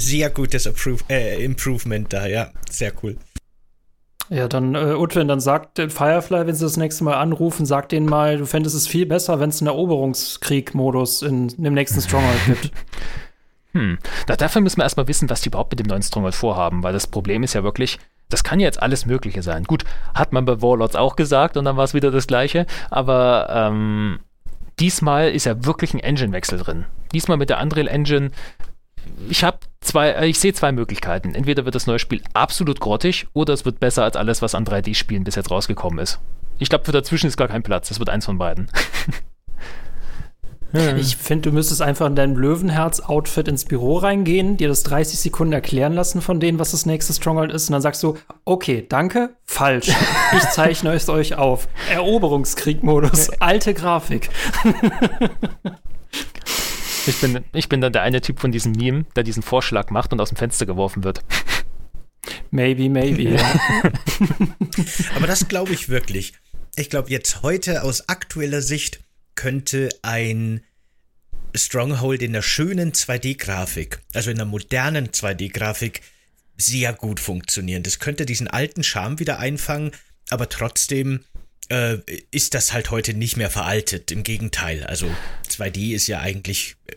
[0.00, 2.50] sehr gutes Approve äh, Improvement da, ja.
[2.68, 3.16] Sehr cool.
[4.32, 8.06] Ja, dann, äh, Utwin, dann sagt Firefly, wenn sie das nächste Mal anrufen, sag denen
[8.06, 12.40] mal, du fändest es viel besser, wenn es einen Eroberungskrieg-Modus in, in dem nächsten Stronghold
[12.46, 12.72] gibt.
[13.72, 13.98] Hm.
[14.28, 16.94] Na, dafür müssen wir erstmal wissen, was die überhaupt mit dem neuen Stronghold vorhaben, weil
[16.94, 17.98] das Problem ist ja wirklich,
[18.30, 19.64] das kann ja jetzt alles Mögliche sein.
[19.64, 23.48] Gut, hat man bei Warlords auch gesagt und dann war es wieder das Gleiche, aber
[23.50, 24.20] ähm,
[24.80, 26.86] diesmal ist ja wirklich ein Engine-Wechsel drin.
[27.12, 28.30] Diesmal mit der Unreal Engine
[29.28, 31.34] ich habe zwei, äh, ich sehe zwei Möglichkeiten.
[31.34, 34.64] Entweder wird das neue Spiel absolut grottig oder es wird besser als alles, was an
[34.64, 36.20] 3D-Spielen bis jetzt rausgekommen ist.
[36.58, 37.88] Ich glaube, für dazwischen ist gar kein Platz.
[37.88, 38.68] Das wird eins von beiden.
[40.96, 45.52] Ich finde, du müsstest einfach in dein Löwenherz-Outfit ins Büro reingehen, dir das 30 Sekunden
[45.52, 48.16] erklären lassen von denen, was das nächste Stronghold ist, und dann sagst du,
[48.46, 49.90] okay, danke, falsch.
[50.34, 51.68] Ich zeichne es euch auf.
[51.90, 54.30] Eroberungskrieg-Modus, alte Grafik.
[57.06, 60.12] Ich bin, ich bin dann der eine Typ von diesem Meme, der diesen Vorschlag macht
[60.12, 61.20] und aus dem Fenster geworfen wird.
[62.50, 63.22] Maybe, maybe.
[63.22, 63.60] Ja.
[65.16, 66.34] Aber das glaube ich wirklich.
[66.76, 69.00] Ich glaube, jetzt heute aus aktueller Sicht
[69.34, 70.62] könnte ein
[71.54, 76.02] Stronghold in der schönen 2D-Grafik, also in der modernen 2D-Grafik,
[76.56, 77.82] sehr gut funktionieren.
[77.82, 79.90] Das könnte diesen alten Charme wieder einfangen,
[80.30, 81.24] aber trotzdem
[81.68, 81.98] äh,
[82.30, 84.10] ist das halt heute nicht mehr veraltet.
[84.10, 85.08] Im Gegenteil, also
[85.48, 86.94] 2D ist ja eigentlich äh,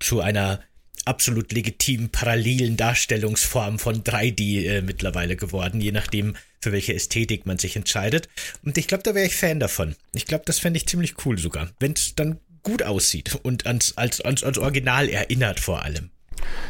[0.00, 0.62] zu einer
[1.04, 7.58] absolut legitimen parallelen Darstellungsform von 3D äh, mittlerweile geworden, je nachdem, für welche Ästhetik man
[7.58, 8.28] sich entscheidet.
[8.64, 9.94] Und ich glaube, da wäre ich Fan davon.
[10.12, 13.96] Ich glaube, das fände ich ziemlich cool sogar, wenn es dann gut aussieht und ans,
[13.96, 16.10] als, ans, ans Original erinnert vor allem.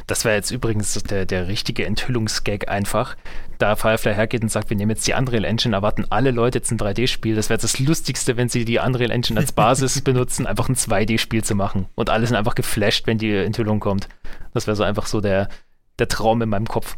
[0.06, 3.16] Das wäre jetzt übrigens der, der richtige Enthüllungsgag einfach.
[3.58, 6.70] Da Firefly hergeht und sagt, wir nehmen jetzt die Unreal Engine, erwarten alle Leute jetzt
[6.70, 7.34] ein 3D-Spiel.
[7.34, 11.42] Das wäre das Lustigste, wenn sie die Unreal Engine als Basis benutzen, einfach ein 2D-Spiel
[11.42, 11.86] zu machen.
[11.94, 14.08] Und alle sind einfach geflasht, wenn die Enthüllung kommt.
[14.54, 15.48] Das wäre so einfach so der,
[15.98, 16.96] der Traum in meinem Kopf.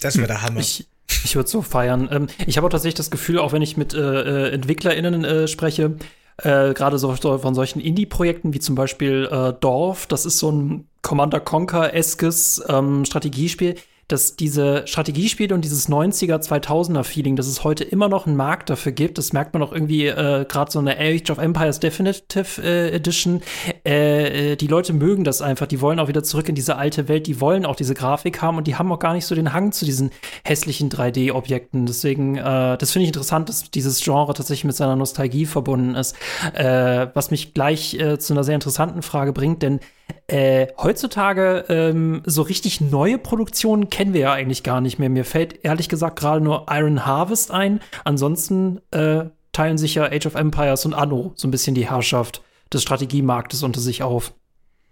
[0.00, 0.60] Das wäre der Hammer.
[0.60, 0.88] Ich,
[1.24, 2.08] ich würde so feiern.
[2.10, 5.48] Ähm, ich habe auch tatsächlich das Gefühl, auch wenn ich mit äh, äh EntwicklerInnen äh,
[5.48, 5.96] spreche,
[6.38, 10.88] äh, gerade so von solchen Indie-Projekten wie zum Beispiel äh, Dorf, das ist so ein
[11.02, 13.76] Commander Conquer-eskes ähm, Strategiespiel
[14.08, 18.68] dass diese Strategiespiele und dieses 90er, 2000er Feeling, dass es heute immer noch einen Markt
[18.70, 22.62] dafür gibt, das merkt man auch irgendwie äh, gerade so eine Age of Empires Definitive
[22.62, 23.42] äh, Edition.
[23.86, 27.08] Äh, äh, die Leute mögen das einfach, die wollen auch wieder zurück in diese alte
[27.08, 29.52] Welt, die wollen auch diese Grafik haben und die haben auch gar nicht so den
[29.52, 30.10] Hang zu diesen
[30.44, 31.86] hässlichen 3D-Objekten.
[31.86, 36.16] Deswegen, äh, das finde ich interessant, dass dieses Genre tatsächlich mit seiner Nostalgie verbunden ist.
[36.54, 39.80] Äh, was mich gleich äh, zu einer sehr interessanten Frage bringt, denn
[40.26, 45.08] äh, heutzutage ähm, so richtig neue Produktionen kennen wir ja eigentlich gar nicht mehr.
[45.08, 47.80] Mir fällt ehrlich gesagt gerade nur Iron Harvest ein.
[48.04, 52.42] Ansonsten äh, teilen sich ja Age of Empires und Anno so ein bisschen die Herrschaft
[52.72, 54.34] des Strategiemarktes unter sich auf.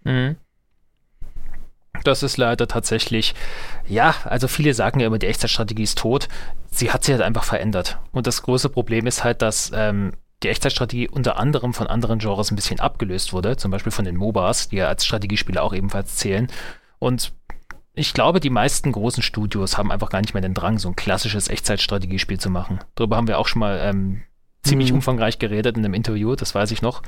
[0.03, 0.37] Mhm.
[2.03, 3.35] Das ist leider tatsächlich,
[3.87, 6.29] ja, also viele sagen ja immer, die Echtzeitstrategie ist tot.
[6.71, 7.99] Sie hat sich halt einfach verändert.
[8.11, 12.49] Und das große Problem ist halt, dass ähm, die Echtzeitstrategie unter anderem von anderen Genres
[12.49, 16.15] ein bisschen abgelöst wurde, zum Beispiel von den MOBAs, die ja als Strategiespiele auch ebenfalls
[16.15, 16.47] zählen.
[16.97, 17.33] Und
[17.93, 20.95] ich glaube, die meisten großen Studios haben einfach gar nicht mehr den Drang, so ein
[20.95, 22.79] klassisches Echtzeitstrategiespiel zu machen.
[22.95, 24.21] Darüber haben wir auch schon mal ähm,
[24.63, 24.97] ziemlich mhm.
[24.97, 27.01] umfangreich geredet in einem Interview, das weiß ich noch.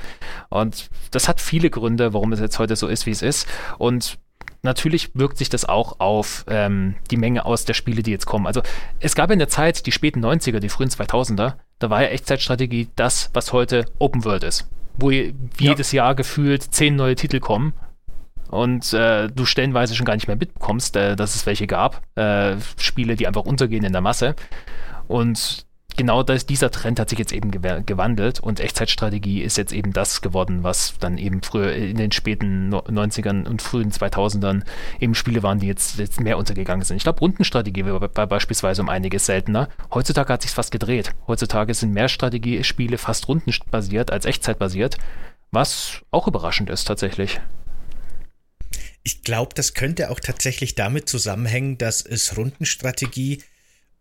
[0.50, 3.48] Und das hat viele Gründe, warum es jetzt heute so ist, wie es ist.
[3.78, 4.18] Und
[4.62, 8.46] natürlich wirkt sich das auch auf ähm, die Menge aus der Spiele, die jetzt kommen.
[8.46, 8.60] Also
[9.00, 12.88] es gab in der Zeit, die späten 90er, die frühen 2000er, da war ja Echtzeitstrategie
[12.94, 14.68] das, was heute Open World ist.
[14.96, 16.04] Wo jedes ja.
[16.04, 17.72] Jahr gefühlt zehn neue Titel kommen
[18.50, 22.02] und äh, du stellenweise schon gar nicht mehr mitbekommst, äh, dass es welche gab.
[22.16, 24.34] Äh, Spiele, die einfach untergehen in der Masse.
[25.08, 25.66] Und
[25.96, 30.20] genau das, dieser Trend hat sich jetzt eben gewandelt und Echtzeitstrategie ist jetzt eben das
[30.22, 34.62] geworden, was dann eben früher in den späten 90ern und frühen 2000ern
[35.00, 36.96] eben Spiele waren, die jetzt, jetzt mehr untergegangen sind.
[36.96, 39.68] Ich glaube, Rundenstrategie war, war, beispielsweise um einiges seltener.
[39.92, 41.12] Heutzutage hat sich fast gedreht.
[41.26, 44.98] Heutzutage sind mehr Strategiespiele fast rundenbasiert als echtzeitbasiert,
[45.50, 47.40] was auch überraschend ist tatsächlich.
[49.04, 53.42] Ich glaube, das könnte auch tatsächlich damit zusammenhängen, dass es Rundenstrategie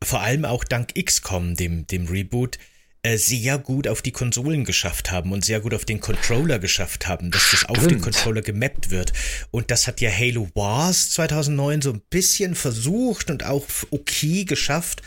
[0.04, 2.58] vor allem auch dank XCOM, dem, dem Reboot,
[3.04, 7.06] äh, sehr gut auf die Konsolen geschafft haben und sehr gut auf den Controller geschafft
[7.06, 9.12] haben, dass das auf den Controller gemappt wird.
[9.51, 15.01] Und das hat ja Halo Wars 2009 so ein bisschen versucht und auch okay geschafft.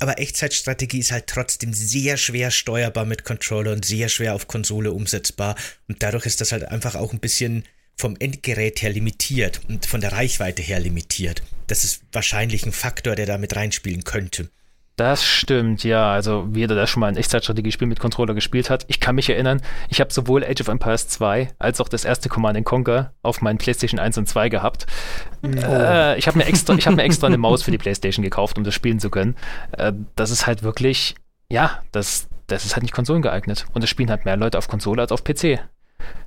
[0.00, 4.92] Aber Echtzeitstrategie ist halt trotzdem sehr schwer steuerbar mit Controller und sehr schwer auf Konsole
[4.92, 5.54] umsetzbar.
[5.88, 7.64] Und dadurch ist das halt einfach auch ein bisschen
[8.02, 11.40] vom Endgerät her limitiert und von der Reichweite her limitiert.
[11.68, 14.50] Das ist wahrscheinlich ein Faktor, der da mit reinspielen könnte.
[14.96, 16.12] Das stimmt, ja.
[16.12, 19.62] Also jeder, der schon mal ein Echtzeitstrategiespiel mit Controller gespielt hat, ich kann mich erinnern,
[19.88, 23.58] ich habe sowohl Age of Empires 2 als auch das erste Command Conquer auf meinen
[23.58, 24.86] PlayStation 1 und 2 gehabt.
[25.44, 25.48] Oh.
[25.48, 28.64] Äh, ich habe mir, extra, hab mir extra eine Maus für die PlayStation gekauft, um
[28.64, 29.36] das spielen zu können.
[29.78, 31.14] Äh, das ist halt wirklich,
[31.48, 33.66] ja, das, das ist halt nicht konsolengeeignet.
[33.72, 35.60] Und es spielen halt mehr Leute auf Konsole als auf PC.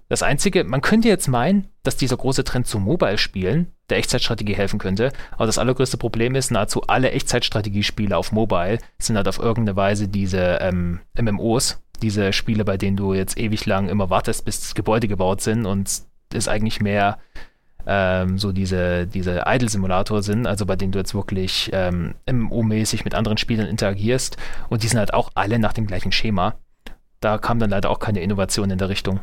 [0.08, 4.78] Das Einzige, man könnte jetzt meinen, dass dieser große Trend zu Mobile-Spielen der Echtzeitstrategie helfen
[4.78, 9.76] könnte, aber das allergrößte Problem ist, nahezu alle Echtzeitstrategiespiele auf Mobile sind halt auf irgendeine
[9.76, 14.76] Weise diese ähm, MMOs, diese Spiele, bei denen du jetzt ewig lang immer wartest, bis
[14.76, 15.90] Gebäude gebaut sind und
[16.34, 17.18] es eigentlich mehr
[17.88, 23.16] ähm, so diese, diese Idle-Simulator sind, also bei denen du jetzt wirklich ähm, MMO-mäßig mit
[23.16, 24.38] anderen Spielern interagierst
[24.70, 26.56] und die sind halt auch alle nach dem gleichen Schema.
[27.22, 29.20] da kam dann leider auch keine Innovation in der Richtung.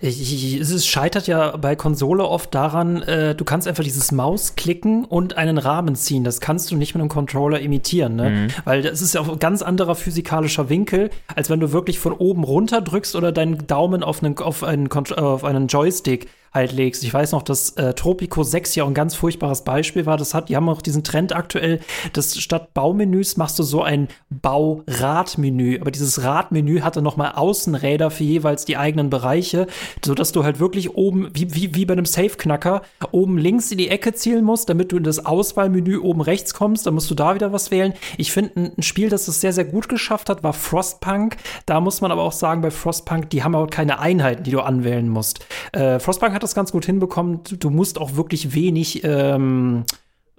[0.00, 5.36] Es scheitert ja bei Konsole oft daran, äh, du kannst einfach dieses Maus klicken und
[5.36, 6.24] einen Rahmen ziehen.
[6.24, 8.30] Das kannst du nicht mit einem Controller imitieren, ne?
[8.30, 8.48] Mhm.
[8.64, 12.12] Weil das ist ja auch ein ganz anderer physikalischer Winkel, als wenn du wirklich von
[12.12, 17.02] oben runter drückst oder deinen Daumen auf einen, auf einen, auf einen Joystick halt legst.
[17.02, 20.16] Ich weiß noch, dass äh, Tropico 6 ja auch ein ganz furchtbares Beispiel war.
[20.16, 21.80] Das hat, die haben auch diesen Trend aktuell,
[22.12, 25.80] dass statt Baumenüs machst du so ein Bauradmenü.
[25.80, 29.66] Aber dieses Radmenü hatte noch mal Außenräder für jeweils die eigenen Bereiche,
[30.04, 32.82] so dass du halt wirklich oben, wie, wie, wie bei einem Safe-Knacker,
[33.12, 36.86] oben links in die Ecke zielen musst, damit du in das Auswahlmenü oben rechts kommst.
[36.86, 37.94] Dann musst du da wieder was wählen.
[38.18, 41.36] Ich finde, ein Spiel, das es sehr, sehr gut geschafft hat, war Frostpunk.
[41.64, 44.60] Da muss man aber auch sagen, bei Frostpunk, die haben auch keine Einheiten, die du
[44.60, 45.46] anwählen musst.
[45.72, 47.40] Äh, Frostpunk hat hat das ganz gut hinbekommen.
[47.58, 49.84] Du musst auch wirklich wenig ähm,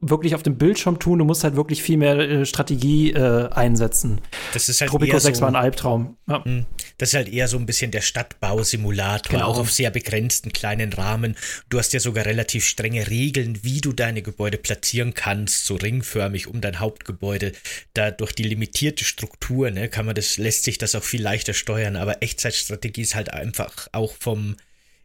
[0.02, 1.20] wirklich auf dem Bildschirm tun.
[1.20, 4.20] Du musst halt wirklich viel mehr äh, Strategie äh, einsetzen.
[4.54, 6.18] Das ist halt Tropico 6 so, war ein Albtraum.
[6.28, 6.44] Ja.
[6.44, 6.66] Hm.
[6.98, 9.48] Das ist halt eher so ein bisschen der Stadtbausimulator, genau.
[9.48, 11.36] auch auf sehr begrenzten kleinen Rahmen.
[11.70, 16.48] Du hast ja sogar relativ strenge Regeln, wie du deine Gebäude platzieren kannst, so ringförmig
[16.48, 17.54] um dein Hauptgebäude.
[17.94, 21.54] Da durch die limitierte Struktur, ne, kann man das, lässt sich das auch viel leichter
[21.54, 21.96] steuern.
[21.96, 24.56] Aber Echtzeitstrategie ist halt einfach auch vom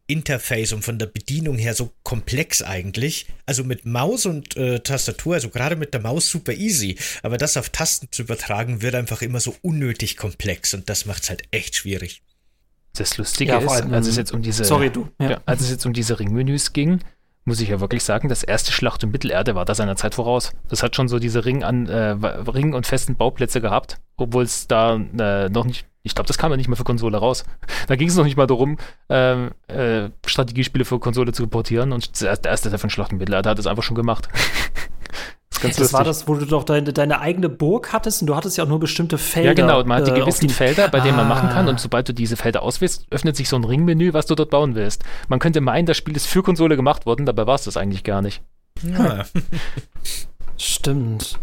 [0.09, 3.27] Interface und von der Bedienung her so komplex eigentlich.
[3.47, 7.57] Also mit Maus und äh, Tastatur, also gerade mit der Maus super easy, aber das
[7.57, 11.43] auf Tasten zu übertragen wird einfach immer so unnötig komplex und das macht es halt
[11.51, 12.23] echt schwierig.
[12.95, 15.09] Das Lustige ja, ist, allem, als es jetzt um diese, sorry, du.
[15.21, 15.31] Ja.
[15.31, 17.01] Ja, als es jetzt um diese Ringmenüs ging,
[17.49, 20.53] muss ich ja wirklich sagen, das erste Schlacht um Mittelerde war da seiner Zeit voraus.
[20.69, 24.69] Das hat schon so diese Ring an äh, Ring und festen Bauplätze gehabt, obwohl es
[24.69, 27.45] da äh, noch nicht ich glaube, das kam ja nicht mehr für Konsole raus.
[27.87, 28.79] Da ging es noch nicht mal darum,
[29.09, 33.51] ähm, äh, Strategiespiele für Konsole zu portieren und der erste der von Schlacht im Mittelalter
[33.51, 34.29] hat das einfach schon gemacht.
[35.63, 35.99] das, das lustig.
[35.99, 38.69] war das, wo du doch deine, deine, eigene Burg hattest und du hattest ja auch
[38.69, 39.49] nur bestimmte Felder.
[39.49, 41.25] Ja, genau, man hat die äh, gewissen Felder, bei denen ah.
[41.25, 44.27] man machen kann und sobald du diese Felder auswählst, öffnet sich so ein Ringmenü, was
[44.27, 45.05] du dort bauen willst.
[45.29, 48.05] Man könnte meinen, das Spiel ist für Konsole gemacht worden, dabei war es das eigentlich
[48.05, 48.43] gar nicht.
[48.83, 49.25] Ja.
[50.57, 51.39] Stimmt.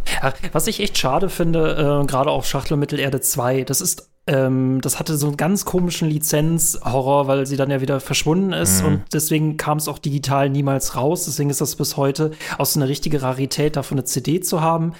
[0.52, 5.00] Was ich echt schade finde, äh, gerade auf Schachtel Mittelerde 2, das ist ähm, das
[5.00, 8.88] hatte so einen ganz komischen Lizenz-Horror, weil sie dann ja wieder verschwunden ist mhm.
[8.88, 11.26] und deswegen kam es auch digital niemals raus.
[11.26, 14.94] Deswegen ist das bis heute auch so eine richtige Rarität, davon eine CD zu haben.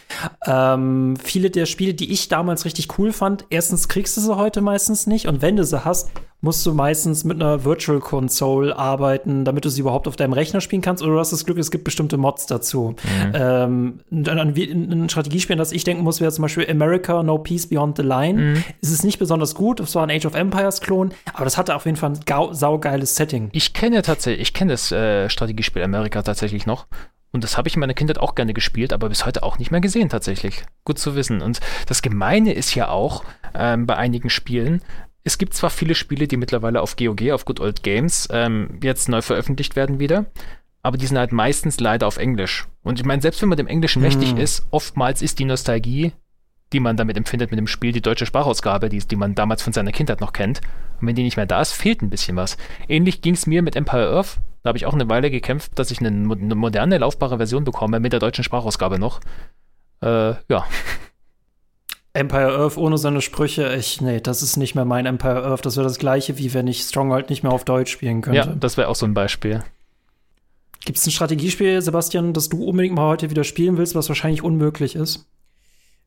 [0.46, 4.62] Ähm, viele der Spiele, die ich damals richtig cool fand, erstens kriegst du sie heute
[4.62, 6.12] meistens nicht und wenn du sie hast,
[6.46, 10.62] musst du meistens mit einer Virtual Console arbeiten, damit du sie überhaupt auf deinem Rechner
[10.62, 11.02] spielen kannst.
[11.02, 12.96] Oder du hast das Glück, es gibt bestimmte Mods dazu.
[13.04, 13.32] Mhm.
[13.34, 17.68] Ähm, ein, ein Strategiespiel, an das ich denken muss, wäre zum Beispiel America No Peace
[17.68, 18.40] Beyond the Line.
[18.40, 18.64] Mhm.
[18.80, 21.76] Es ist nicht besonders gut, es war ein Age of Empires Klon, aber das hatte
[21.76, 23.50] auf jeden Fall ein saugeiles Setting.
[23.52, 26.86] Ich kenne tatsächlich, ich kenne das äh, Strategiespiel America tatsächlich noch.
[27.32, 29.72] Und das habe ich in meiner Kindheit auch gerne gespielt, aber bis heute auch nicht
[29.72, 30.64] mehr gesehen tatsächlich.
[30.86, 31.42] Gut zu wissen.
[31.42, 34.82] Und das Gemeine ist ja auch ähm, bei einigen Spielen,
[35.26, 39.10] es gibt zwar viele Spiele, die mittlerweile auf GOG, auf Good Old Games, ähm, jetzt
[39.10, 40.26] neu veröffentlicht werden wieder,
[40.84, 42.68] aber die sind halt meistens leider auf Englisch.
[42.84, 44.08] Und ich meine, selbst wenn man dem Englischen hm.
[44.08, 46.14] mächtig ist, oftmals ist die Nostalgie,
[46.74, 49.74] die man damit empfindet mit dem Spiel, die deutsche Sprachausgabe, die, die man damals von
[49.74, 50.62] seiner Kindheit noch kennt.
[51.02, 52.58] Und wenn die nicht mehr da ist, fehlt ein bisschen was.
[52.88, 54.38] Ähnlich ging es mir mit Empire Earth.
[54.62, 58.00] Da habe ich auch eine Weile gekämpft, dass ich eine, eine moderne, laufbare Version bekomme
[58.00, 59.22] mit der deutschen Sprachausgabe noch.
[60.02, 60.66] Äh, ja.
[62.16, 65.66] Empire Earth ohne seine Sprüche, ich, nee, das ist nicht mehr mein Empire Earth.
[65.66, 68.38] Das wäre das gleiche, wie wenn ich Stronghold nicht mehr auf Deutsch spielen könnte.
[68.38, 69.64] Ja, das wäre auch so ein Beispiel.
[70.86, 74.44] Gibt es ein Strategiespiel, Sebastian, das du unbedingt mal heute wieder spielen willst, was wahrscheinlich
[74.44, 75.26] unmöglich ist?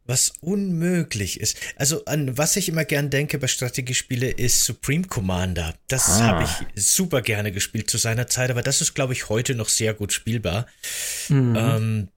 [0.07, 1.59] Was unmöglich ist.
[1.77, 5.75] Also an was ich immer gern denke bei Strategiespiele ist Supreme Commander.
[5.89, 6.29] Das ah.
[6.29, 9.69] habe ich super gerne gespielt zu seiner Zeit, aber das ist, glaube ich, heute noch
[9.69, 10.67] sehr gut spielbar.
[11.29, 11.57] Mhm.
[11.59, 12.09] Ähm,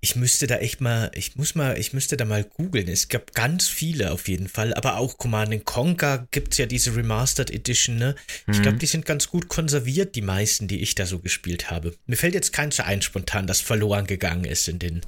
[0.00, 2.86] ich müsste da echt mal, ich muss mal, ich müsste da mal googeln.
[2.86, 7.50] Es gab ganz viele auf jeden Fall, aber auch Command Conquer gibt's ja diese Remastered
[7.50, 8.14] Edition, ne?
[8.46, 8.78] Ich glaube, mhm.
[8.78, 11.94] die sind ganz gut konserviert, die meisten, die ich da so gespielt habe.
[12.06, 15.00] Mir fällt jetzt keins ein spontan, das verloren gegangen ist in den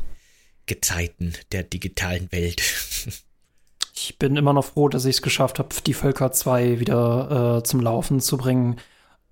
[0.66, 2.60] Gezeiten der digitalen Welt.
[3.94, 7.62] ich bin immer noch froh, dass ich es geschafft habe, die Völker 2 wieder äh,
[7.62, 8.80] zum Laufen zu bringen.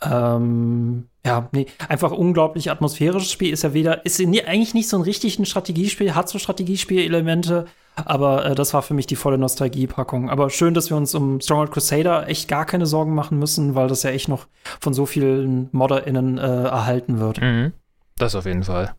[0.03, 3.53] Ähm, ja, nee, einfach unglaublich atmosphärisches Spiel.
[3.53, 7.67] Ist ja weder, ist nie, eigentlich nicht so ein richtig ein Strategiespiel, hat so Strategiespielelemente,
[7.95, 10.31] aber äh, das war für mich die volle Nostalgiepackung.
[10.31, 13.89] Aber schön, dass wir uns um Stronghold Crusader echt gar keine Sorgen machen müssen, weil
[13.89, 14.47] das ja echt noch
[14.81, 17.41] von so vielen ModderInnen äh, erhalten wird.
[17.41, 17.73] Mhm.
[18.17, 18.95] Das auf jeden Fall.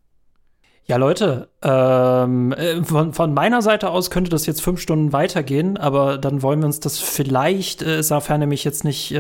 [0.89, 5.77] Ja, Leute, ähm, äh, von, von, meiner Seite aus könnte das jetzt fünf Stunden weitergehen,
[5.77, 9.17] aber dann wollen wir uns das vielleicht, äh, sofern nämlich jetzt nicht äh,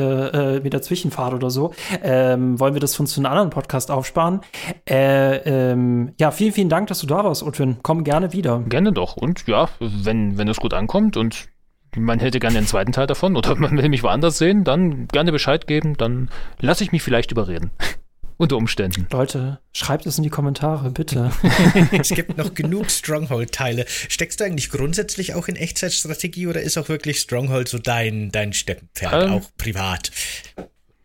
[0.57, 4.41] äh, wieder Zwischenfahrt oder so, ähm, wollen wir das von zu einem anderen Podcast aufsparen.
[4.89, 7.77] Äh, ähm, ja, vielen, vielen Dank, dass du da warst, Utwin.
[7.83, 8.63] Komm gerne wieder.
[8.67, 9.15] Gerne doch.
[9.15, 11.49] Und ja, wenn, wenn es gut ankommt und
[11.95, 15.31] man hätte gerne den zweiten Teil davon oder man will mich woanders sehen, dann gerne
[15.31, 17.69] Bescheid geben, dann lasse ich mich vielleicht überreden.
[18.39, 19.05] Unter Umständen.
[19.11, 21.29] Leute, schreibt es in die Kommentare, bitte.
[21.91, 23.83] es gibt noch genug Stronghold-Teile.
[24.07, 28.53] Steckst du eigentlich grundsätzlich auch in Echtzeitstrategie oder ist auch wirklich Stronghold so dein, dein
[28.53, 30.11] Steppenpferd, ähm, auch privat?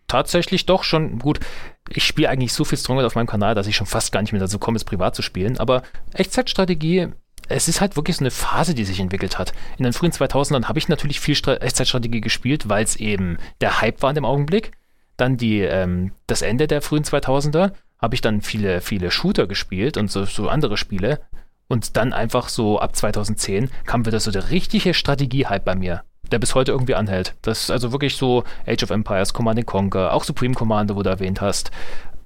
[0.07, 1.41] Tatsächlich doch schon gut.
[1.89, 4.31] Ich spiele eigentlich so viel Stronghold auf meinem Kanal, dass ich schon fast gar nicht
[4.31, 5.59] mehr dazu komme, es privat zu spielen.
[5.59, 5.83] Aber
[6.13, 7.09] Echtzeitstrategie
[7.49, 9.53] es ist halt wirklich so eine Phase, die sich entwickelt hat.
[9.77, 14.03] In den frühen 2000ern habe ich natürlich viel Echtzeitstrategie gespielt, weil es eben der Hype
[14.03, 14.73] war in dem Augenblick.
[15.17, 19.97] Dann die, ähm, das Ende der frühen 2000er habe ich dann viele, viele Shooter gespielt
[19.97, 21.21] und so, so andere Spiele.
[21.69, 26.39] Und dann einfach so ab 2010 kam wieder so der richtige Strategie-Hype bei mir, der
[26.39, 27.35] bis heute irgendwie anhält.
[27.43, 31.09] Das ist also wirklich so Age of Empires, Command Conquer, auch Supreme Commander, wo du
[31.09, 31.71] erwähnt hast.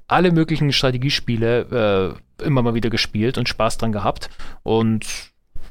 [0.09, 4.31] Alle möglichen Strategiespiele äh, immer mal wieder gespielt und Spaß dran gehabt.
[4.65, 5.07] Und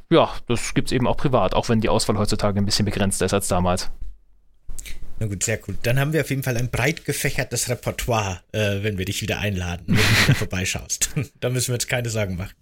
[0.09, 3.25] ja, das gibt es eben auch privat, auch wenn die Auswahl heutzutage ein bisschen begrenzter
[3.25, 3.91] ist als damals.
[5.19, 5.77] Na gut, sehr gut.
[5.83, 9.39] Dann haben wir auf jeden Fall ein breit gefächertes Repertoire, äh, wenn wir dich wieder
[9.39, 11.09] einladen, wenn du wieder vorbeischaust.
[11.39, 12.53] da müssen wir uns keine Sorgen machen.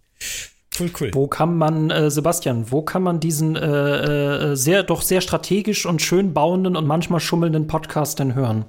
[0.77, 1.11] Cool, cool.
[1.13, 5.85] Wo kann man, äh, Sebastian, wo kann man diesen äh, äh, sehr, doch sehr strategisch
[5.85, 8.65] und schön bauenden und manchmal schummelnden Podcast denn hören?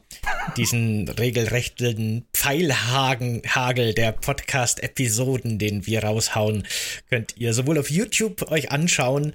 [0.57, 6.67] Diesen regelrechten Pfeilhagel der Podcast-Episoden, den wir raushauen,
[7.11, 9.33] könnt ihr sowohl auf YouTube euch anschauen,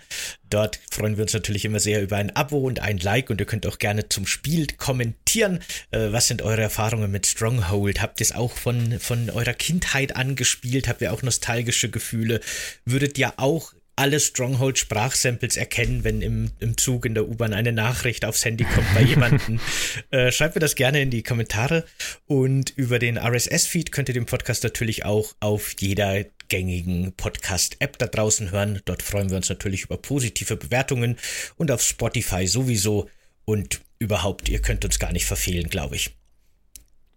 [0.52, 3.48] Dort freuen wir uns natürlich immer sehr über ein Abo und ein Like und ihr
[3.48, 5.60] könnt auch gerne zum Spiel kommentieren.
[5.92, 8.02] Äh, was sind eure Erfahrungen mit Stronghold?
[8.02, 10.88] Habt ihr es auch von, von eurer Kindheit angespielt?
[10.88, 12.42] Habt ihr auch nostalgische Gefühle?
[12.86, 18.26] Würdet ihr auch alle Stronghold-Sprachsamples erkennen, wenn im, im Zug in der U-Bahn eine Nachricht
[18.26, 19.60] aufs Handy kommt bei jemandem.
[20.12, 21.86] äh, schreibt mir das gerne in die Kommentare.
[22.26, 28.08] Und über den RSS-Feed könnt ihr den Podcast natürlich auch auf jeder gängigen Podcast-App da
[28.08, 28.82] draußen hören.
[28.86, 31.18] Dort freuen wir uns natürlich über positive Bewertungen
[31.56, 33.10] und auf Spotify sowieso.
[33.46, 36.12] Und überhaupt, ihr könnt uns gar nicht verfehlen, glaube ich.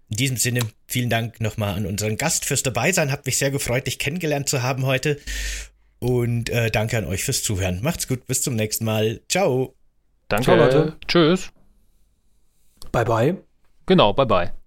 [0.09, 3.11] In diesem Sinne, vielen Dank nochmal an unseren Gast fürs Dabeisein.
[3.11, 5.21] Hat mich sehr gefreut, dich kennengelernt zu haben heute.
[5.99, 7.83] Und äh, danke an euch fürs Zuhören.
[7.83, 9.21] Macht's gut, bis zum nächsten Mal.
[9.29, 9.75] Ciao.
[10.29, 10.97] Danke, Ciao, Leute.
[11.09, 11.51] Tschüss.
[12.93, 13.37] Bye, bye.
[13.87, 14.64] Genau, bye, bye.